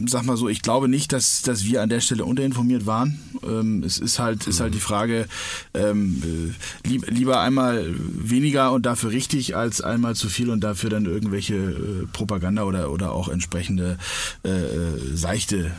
[0.07, 3.19] sag mal so, ich glaube nicht, dass, dass wir an der Stelle unterinformiert waren.
[3.43, 5.27] Ähm, es ist halt, ist halt die Frage,
[5.75, 6.50] ähm, äh,
[6.85, 11.55] lieb, lieber einmal weniger und dafür richtig, als einmal zu viel und dafür dann irgendwelche
[11.55, 13.99] äh, Propaganda oder, oder auch entsprechende
[14.45, 15.73] äh, äh, seichte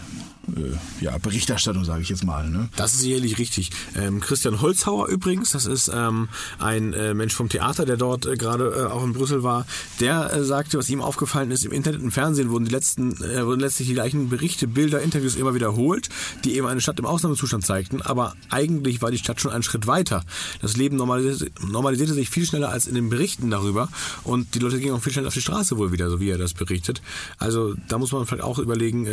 [0.57, 2.49] äh, ja, Berichterstattung, sage ich jetzt mal.
[2.49, 2.69] Ne?
[2.75, 3.71] Das ist sicherlich richtig.
[3.95, 8.35] Ähm, Christian Holzhauer übrigens, das ist ähm, ein äh, Mensch vom Theater, der dort äh,
[8.35, 9.65] gerade äh, auch in Brüssel war,
[9.99, 13.45] der äh, sagte, was ihm aufgefallen ist, im Internet und Fernsehen wurden die letzten, äh,
[13.45, 16.09] wurden letztlich die gleichen Berichte, Bilder, Interviews immer wiederholt,
[16.43, 19.87] die eben eine Stadt im Ausnahmezustand zeigten, aber eigentlich war die Stadt schon einen Schritt
[19.87, 20.23] weiter.
[20.61, 23.89] Das Leben normalisierte, normalisierte sich viel schneller als in den Berichten darüber
[24.23, 26.37] und die Leute gingen auch viel schneller auf die Straße wohl wieder, so wie er
[26.37, 27.01] das berichtet.
[27.37, 29.07] Also da muss man vielleicht auch überlegen,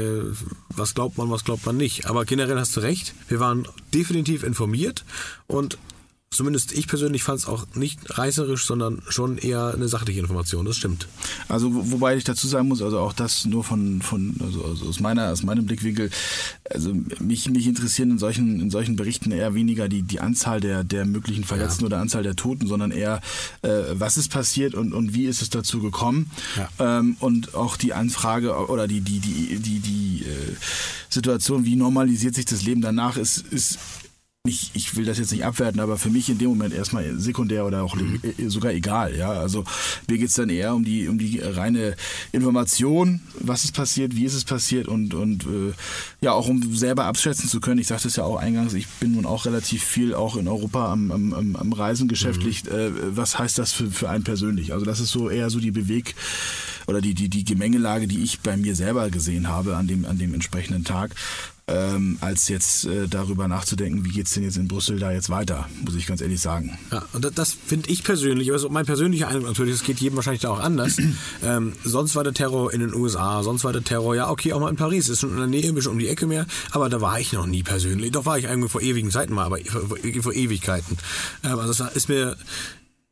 [0.68, 2.06] was glaubt man, was glaubt man nicht.
[2.06, 5.04] Aber generell hast du recht, wir waren definitiv informiert
[5.46, 5.78] und
[6.30, 10.76] zumindest ich persönlich fand es auch nicht reißerisch, sondern schon eher eine sachliche Information, das
[10.76, 11.08] stimmt.
[11.48, 14.86] Also wo- wobei ich dazu sagen muss, also auch das nur von von also, also
[14.86, 16.10] aus meiner aus meinem Blickwinkel,
[16.70, 20.84] also mich mich interessieren in solchen in solchen Berichten eher weniger die die Anzahl der
[20.84, 23.20] der möglichen Verletzten oder Anzahl der Toten, sondern eher
[23.62, 26.98] äh, was ist passiert und und wie ist es dazu gekommen Ja.
[26.98, 30.54] ähm, und auch die Anfrage oder die die die die die äh,
[31.08, 33.78] Situation, wie normalisiert sich das Leben danach, ist ist
[34.48, 37.64] ich, ich will das jetzt nicht abwerten, aber für mich in dem Moment erstmal sekundär
[37.66, 38.20] oder auch Mhm.
[38.48, 39.16] sogar egal.
[39.16, 39.64] Ja, also
[40.08, 41.96] mir geht's dann eher um die um die reine
[42.32, 45.72] Information, was ist passiert, wie ist es passiert und und äh,
[46.20, 47.80] ja auch um selber abschätzen zu können.
[47.80, 50.92] Ich sagte es ja auch eingangs, ich bin nun auch relativ viel auch in Europa
[50.92, 52.64] am, am, am, am Reisen geschäftlich.
[52.64, 52.70] Mhm.
[52.70, 54.72] Äh, was heißt das für für einen persönlich?
[54.72, 56.14] Also das ist so eher so die Beweg
[56.86, 60.18] oder die die die Gemengelage, die ich bei mir selber gesehen habe an dem an
[60.18, 61.14] dem entsprechenden Tag
[61.68, 65.68] ähm, als jetzt äh, darüber nachzudenken, wie geht's denn jetzt in Brüssel da jetzt weiter,
[65.84, 66.78] muss ich ganz ehrlich sagen.
[66.90, 70.16] Ja, und das, das finde ich persönlich, also mein persönlicher Eindruck natürlich, das geht jedem
[70.16, 70.96] wahrscheinlich da auch anders.
[71.44, 74.60] ähm, sonst war der Terror in den USA, sonst war der Terror, ja, okay, auch
[74.60, 76.88] mal in Paris, ist schon in der Nähe, ein bisschen um die Ecke mehr, aber
[76.88, 78.12] da war ich noch nie persönlich.
[78.12, 80.96] Doch war ich irgendwie vor ewigen Zeiten mal, aber vor, vor, vor Ewigkeiten.
[81.44, 82.36] Ähm, also das war, ist mir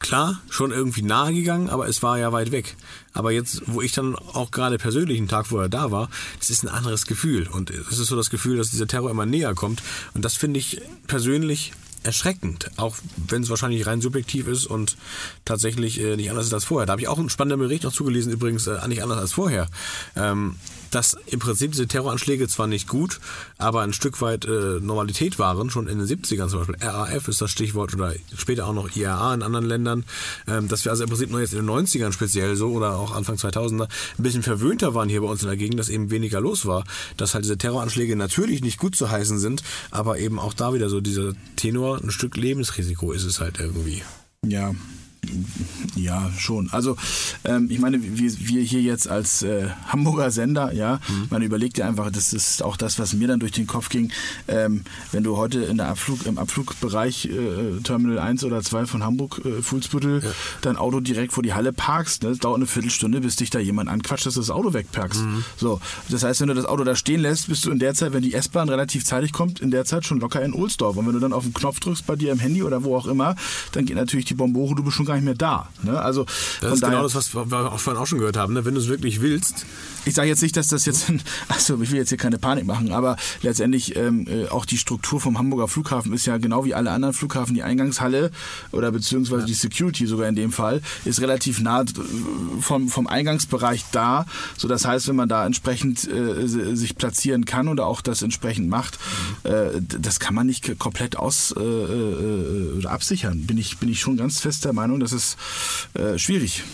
[0.07, 2.77] klar schon irgendwie nahe gegangen, aber es war ja weit weg.
[3.13, 6.63] Aber jetzt, wo ich dann auch gerade persönlich einen Tag vorher da war, das ist
[6.63, 7.49] ein anderes Gefühl.
[7.49, 9.83] Und es ist so das Gefühl, dass dieser Terror immer näher kommt.
[10.15, 11.73] Und das finde ich persönlich
[12.07, 12.97] erschreckend, auch
[13.29, 14.97] wenn es wahrscheinlich rein subjektiv ist und
[15.45, 16.87] tatsächlich äh, nicht anders ist als vorher.
[16.87, 19.69] Da habe ich auch einen spannenden Bericht noch zugelesen, übrigens äh, nicht anders als vorher.
[20.15, 20.57] Ähm,
[20.97, 23.21] dass im Prinzip diese Terroranschläge zwar nicht gut,
[23.59, 26.77] aber ein Stück weit äh, Normalität waren, schon in den 70ern zum Beispiel.
[26.81, 30.05] RAF ist das Stichwort oder später auch noch IRA in anderen Ländern,
[30.49, 33.15] ähm, dass wir also im Prinzip nur jetzt in den 90ern speziell so oder auch
[33.15, 36.41] Anfang 2000er ein bisschen verwöhnter waren hier bei uns in der Gegend, dass eben weniger
[36.41, 36.85] los war,
[37.19, 40.89] dass halt diese Terroranschläge natürlich nicht gut zu heißen sind, aber eben auch da wieder
[40.89, 44.03] so dieser Tenor, ein Stück Lebensrisiko ist es halt irgendwie.
[44.47, 44.75] Ja,
[45.95, 46.69] ja, schon.
[46.71, 46.97] Also
[47.45, 51.27] ähm, ich meine, wir, wir hier jetzt als äh, Hamburger Sender, ja, mhm.
[51.31, 54.13] man überlegt ja einfach, das ist auch das, was mir dann durch den Kopf ging,
[54.49, 59.05] ähm, wenn du heute in der Abflug, im Abflugbereich äh, Terminal 1 oder 2 von
[59.05, 60.31] Hamburg, äh, Fuhlsbüttel, ja.
[60.63, 63.59] dein Auto direkt vor die Halle parkst, ne, das dauert eine Viertelstunde, bis dich da
[63.59, 65.23] jemand anquatscht, dass du das Auto wegpackst.
[65.23, 65.45] Mhm.
[65.57, 68.13] So, das heißt, wenn du das Auto da stehen lässt, bist du in der Zeit,
[68.13, 70.97] wenn die S-Bahn relativ zeitig kommt, in der Zeit schon locker in Ohlsdorf.
[70.97, 73.07] Und wenn du dann auf den Knopf drückst bei dir im Handy oder wo auch
[73.07, 73.37] immer,
[73.73, 75.69] dann geht natürlich die Bombore, du bist schon gar nicht mehr da.
[75.83, 76.01] Ne?
[76.01, 76.27] Also
[76.61, 78.55] das ist genau das, was wir auch vorhin auch schon gehört haben.
[78.55, 78.65] Ne?
[78.65, 79.67] Wenn du es wirklich willst.
[80.05, 81.13] Ich sage jetzt nicht, dass das jetzt,
[81.49, 85.21] achso, ich will jetzt hier keine Panik machen, aber letztendlich ähm, äh, auch die Struktur
[85.21, 88.31] vom Hamburger Flughafen ist ja genau wie alle anderen Flughafen, die Eingangshalle
[88.71, 89.47] oder beziehungsweise ja.
[89.47, 91.87] die Security sogar in dem Fall, ist relativ nah äh,
[92.61, 94.27] vom, vom Eingangsbereich da.
[94.57, 98.69] So das heißt, wenn man da entsprechend äh, sich platzieren kann oder auch das entsprechend
[98.69, 98.99] macht,
[99.45, 99.51] mhm.
[99.51, 103.47] äh, das kann man nicht komplett aus äh, äh, oder absichern.
[103.47, 105.37] Bin ich, bin ich schon ganz fest der Meinung, dass es
[105.95, 106.65] äh, schwierig.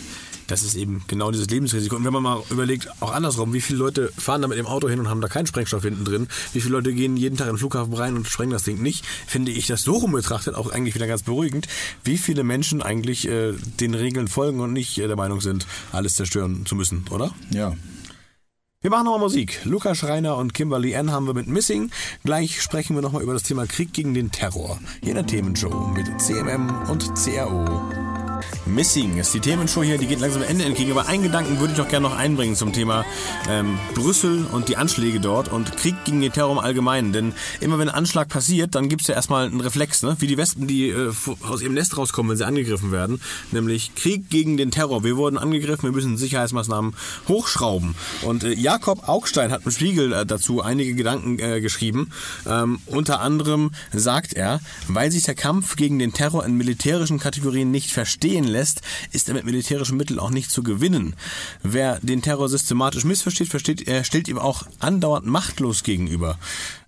[0.47, 1.95] Das ist eben genau dieses Lebensrisiko.
[1.95, 4.89] Und wenn man mal überlegt, auch andersrum, wie viele Leute fahren da mit dem Auto
[4.89, 7.53] hin und haben da keinen Sprengstoff hinten drin, wie viele Leute gehen jeden Tag in
[7.53, 10.69] den Flughafen rein und sprengen das Ding nicht, finde ich das so rum betrachtet auch
[10.69, 11.67] eigentlich wieder ganz beruhigend,
[12.03, 16.15] wie viele Menschen eigentlich äh, den Regeln folgen und nicht äh, der Meinung sind, alles
[16.15, 17.33] zerstören zu müssen, oder?
[17.51, 17.75] Ja,
[18.81, 19.61] wir machen nochmal Musik.
[19.63, 21.89] Lukas Schreiner und Kimberly Ann haben wir mit Missing.
[22.25, 24.77] Gleich sprechen wir nochmal über das Thema Krieg gegen den Terror.
[24.99, 28.22] Hier in der Themenshow mit CMM und CRO.
[28.65, 30.91] Missing ist die Themenshow hier, die geht langsam Ende entgegen.
[30.91, 33.05] Aber einen Gedanken würde ich doch gerne noch einbringen zum Thema
[33.49, 37.11] ähm, Brüssel und die Anschläge dort und Krieg gegen den Terror im Allgemeinen.
[37.13, 40.15] Denn immer wenn ein Anschlag passiert, dann gibt es ja erstmal einen Reflex, ne?
[40.19, 43.21] wie die Wespen, die äh, aus ihrem Nest rauskommen, wenn sie angegriffen werden.
[43.51, 45.03] Nämlich Krieg gegen den Terror.
[45.03, 46.95] Wir wurden angegriffen, wir müssen Sicherheitsmaßnahmen
[47.27, 47.95] hochschrauben.
[48.21, 52.11] Und äh, Jakob Augstein hat im Spiegel äh, dazu einige Gedanken äh, geschrieben.
[52.47, 57.71] Ähm, unter anderem sagt er, weil sich der Kampf gegen den Terror in militärischen Kategorien
[57.71, 57.91] nicht
[58.33, 61.15] verstehen lässt, ist er mit militärischen Mitteln auch nicht zu gewinnen.
[61.61, 66.39] Wer den Terror systematisch missversteht, versteht, er stellt ihm auch andauernd machtlos gegenüber.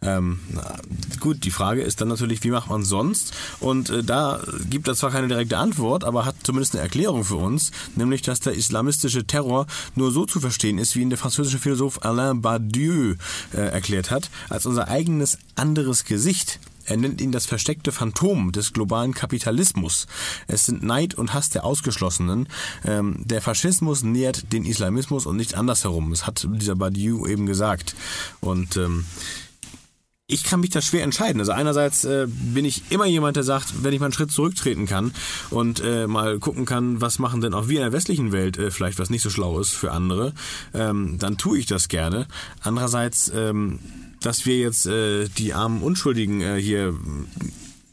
[0.02, 0.78] Ähm, na,
[1.20, 3.34] gut, die Frage ist dann natürlich, wie macht man sonst?
[3.60, 7.36] Und äh, da gibt er zwar keine direkte Antwort, aber hat zumindest eine Erklärung für
[7.36, 11.60] uns, nämlich, dass der islamistische Terror nur so zu verstehen ist, wie ihn der französische
[11.60, 13.16] Philosoph Alain Badiou
[13.54, 16.60] äh, erklärt hat, als unser eigenes anderes Gesicht.
[16.86, 20.08] Er nennt ihn das versteckte Phantom des globalen Kapitalismus.
[20.48, 22.48] Es sind Neid und Hass der Ausgeschlossenen.
[22.86, 26.10] Ähm, der Faschismus nähert den Islamismus und nicht andersherum.
[26.12, 27.96] Das hat dieser Badiou eben gesagt.
[28.42, 29.06] Und ähm,
[30.28, 31.40] ich kann mich da schwer entscheiden.
[31.40, 34.88] Also einerseits äh, bin ich immer jemand, der sagt, wenn ich mal einen Schritt zurücktreten
[34.88, 35.14] kann
[35.52, 38.72] und äh, mal gucken kann, was machen denn auch wir in der westlichen Welt äh,
[38.72, 40.34] vielleicht was nicht so schlau ist für andere,
[40.74, 42.28] ähm, dann tue ich das gerne.
[42.62, 43.80] Andererseits ähm,
[44.26, 46.94] dass wir jetzt äh, die armen Unschuldigen äh, hier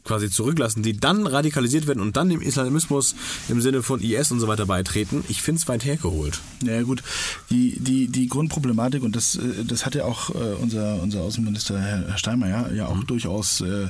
[0.03, 3.15] quasi zurücklassen, die dann radikalisiert werden und dann dem Islamismus
[3.47, 5.23] im Sinne von IS und so weiter beitreten.
[5.29, 6.41] Ich finde es weit hergeholt.
[6.61, 7.03] Ja gut,
[7.49, 11.79] die, die, die Grundproblematik, und das, äh, das hat ja auch äh, unser, unser Außenminister
[11.79, 13.07] Herr Steinmeier ja auch mhm.
[13.07, 13.87] durchaus äh,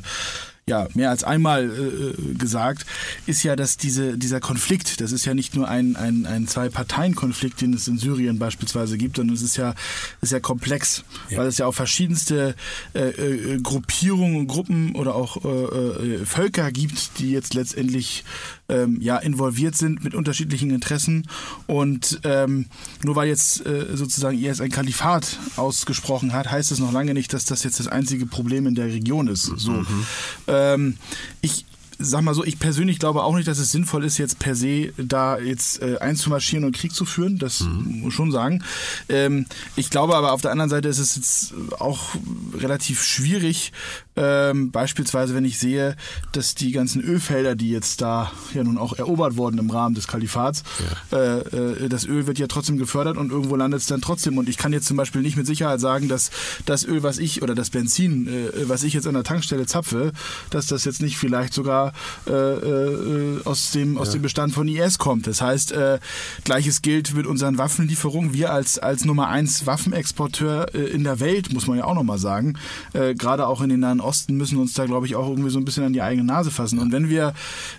[0.68, 2.86] ja, mehr als einmal äh, gesagt,
[3.26, 7.60] ist ja, dass diese, dieser Konflikt, das ist ja nicht nur ein, ein, ein Zwei-Parteien-Konflikt,
[7.60, 9.76] den es in Syrien beispielsweise gibt, sondern es ist ja,
[10.22, 11.40] ist ja komplex, ja.
[11.40, 12.56] weil es ja auch verschiedenste
[12.94, 18.24] äh, äh, Gruppierungen, Gruppen oder auch äh, äh, Völker gibt, die jetzt letztendlich
[18.70, 21.28] ähm, ja, involviert sind mit unterschiedlichen Interessen.
[21.68, 22.68] Und ähm,
[23.04, 27.34] nur weil jetzt äh, sozusagen IS ein Kalifat ausgesprochen hat, heißt es noch lange nicht,
[27.34, 29.44] dass das jetzt das einzige Problem in der Region ist.
[29.44, 29.72] So.
[29.72, 30.06] Mhm.
[30.48, 30.98] Ähm,
[31.42, 31.66] ich
[32.04, 34.94] sag mal so, ich persönlich glaube auch nicht, dass es sinnvoll ist, jetzt per se
[34.98, 37.40] da jetzt äh, einzumarschieren und Krieg zu führen.
[37.40, 38.02] Das mhm.
[38.02, 38.64] muss schon sagen.
[39.10, 42.16] Ähm, ich glaube aber auf der anderen Seite ist es jetzt auch
[42.56, 43.72] relativ schwierig,
[44.16, 45.96] ähm, beispielsweise wenn ich sehe,
[46.34, 50.08] dass die ganzen Ölfelder, die jetzt da ja nun auch erobert wurden im Rahmen des
[50.08, 50.64] Kalifats,
[51.12, 51.18] ja.
[51.18, 54.38] äh, äh, das Öl wird ja trotzdem gefördert und irgendwo landet es dann trotzdem.
[54.38, 56.30] Und ich kann jetzt zum Beispiel nicht mit Sicherheit sagen, dass
[56.66, 60.12] das Öl, was ich oder das Benzin, äh, was ich jetzt an der Tankstelle zapfe,
[60.52, 61.93] dass das jetzt nicht vielleicht sogar
[62.28, 65.28] äh, äh, aus, dem, aus dem Bestand von IS kommt.
[65.28, 66.00] Das heißt, äh,
[66.44, 68.34] gleiches gilt mit unseren Waffenlieferungen.
[68.34, 72.18] Wir als, als Nummer eins Waffenexporteur äh, in der Welt, muss man ja auch nochmal
[72.18, 72.56] sagen,
[72.94, 75.60] äh, gerade auch in den Nahen Osten müssen uns da, glaube ich, auch irgendwie so
[75.60, 76.80] ein bisschen an die eigene Nase fassen.
[76.80, 77.34] Und wenn wir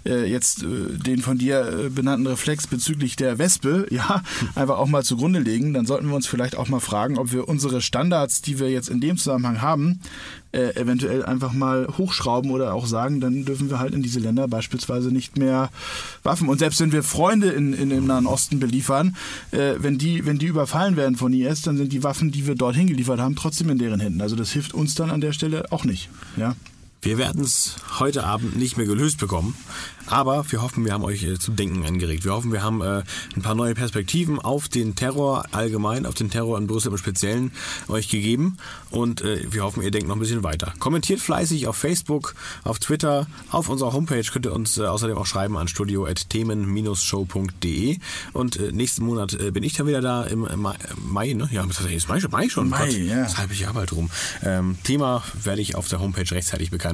[0.04, 0.66] äh, jetzt äh,
[0.98, 4.22] den von dir äh, benannten Reflex bezüglich der Wespe, ja,
[4.54, 7.48] einfach auch mal zugrunde legen, dann sollten wir uns vielleicht auch mal fragen, ob wir
[7.48, 10.00] unsere Standards, die wir jetzt in dem Zusammenhang haben,
[10.55, 14.46] äh, eventuell einfach mal hochschrauben oder auch sagen, dann dürfen wir halt in diese Länder
[14.48, 15.70] beispielsweise nicht mehr
[16.22, 16.48] Waffen.
[16.48, 19.16] Und selbst wenn wir Freunde in, in im Nahen Osten beliefern,
[19.50, 22.55] äh, wenn, die, wenn die überfallen werden von IS, dann sind die Waffen, die wir
[22.55, 24.20] dorthin geliefert haben, trotzdem in deren Händen.
[24.20, 26.09] Also das hilft uns dann an der Stelle auch nicht.
[26.36, 26.55] Ja.
[27.05, 29.55] Wir werden es heute Abend nicht mehr gelöst bekommen,
[30.07, 32.24] aber wir hoffen, wir haben euch äh, zu denken angeregt.
[32.24, 33.02] Wir hoffen, wir haben äh,
[33.36, 37.52] ein paar neue Perspektiven auf den Terror allgemein, auf den Terror in Brüssel im Speziellen
[37.88, 38.57] euch gegeben
[38.90, 40.72] und äh, wir hoffen, ihr denkt noch ein bisschen weiter.
[40.78, 45.26] Kommentiert fleißig auf Facebook, auf Twitter, auf unserer Homepage könnt ihr uns äh, außerdem auch
[45.26, 47.98] schreiben an studio.themen-show.de
[48.32, 51.50] und äh, nächsten Monat äh, bin ich dann wieder da im Mai, Mai ne?
[51.52, 52.70] Ja, ist Mai, Mai schon.
[52.70, 53.24] Mai, Gott, ja.
[53.24, 54.09] Das halbe Jahr bald rum.
[54.42, 56.93] Ähm, Thema werde ich auf der Homepage rechtzeitig bekannt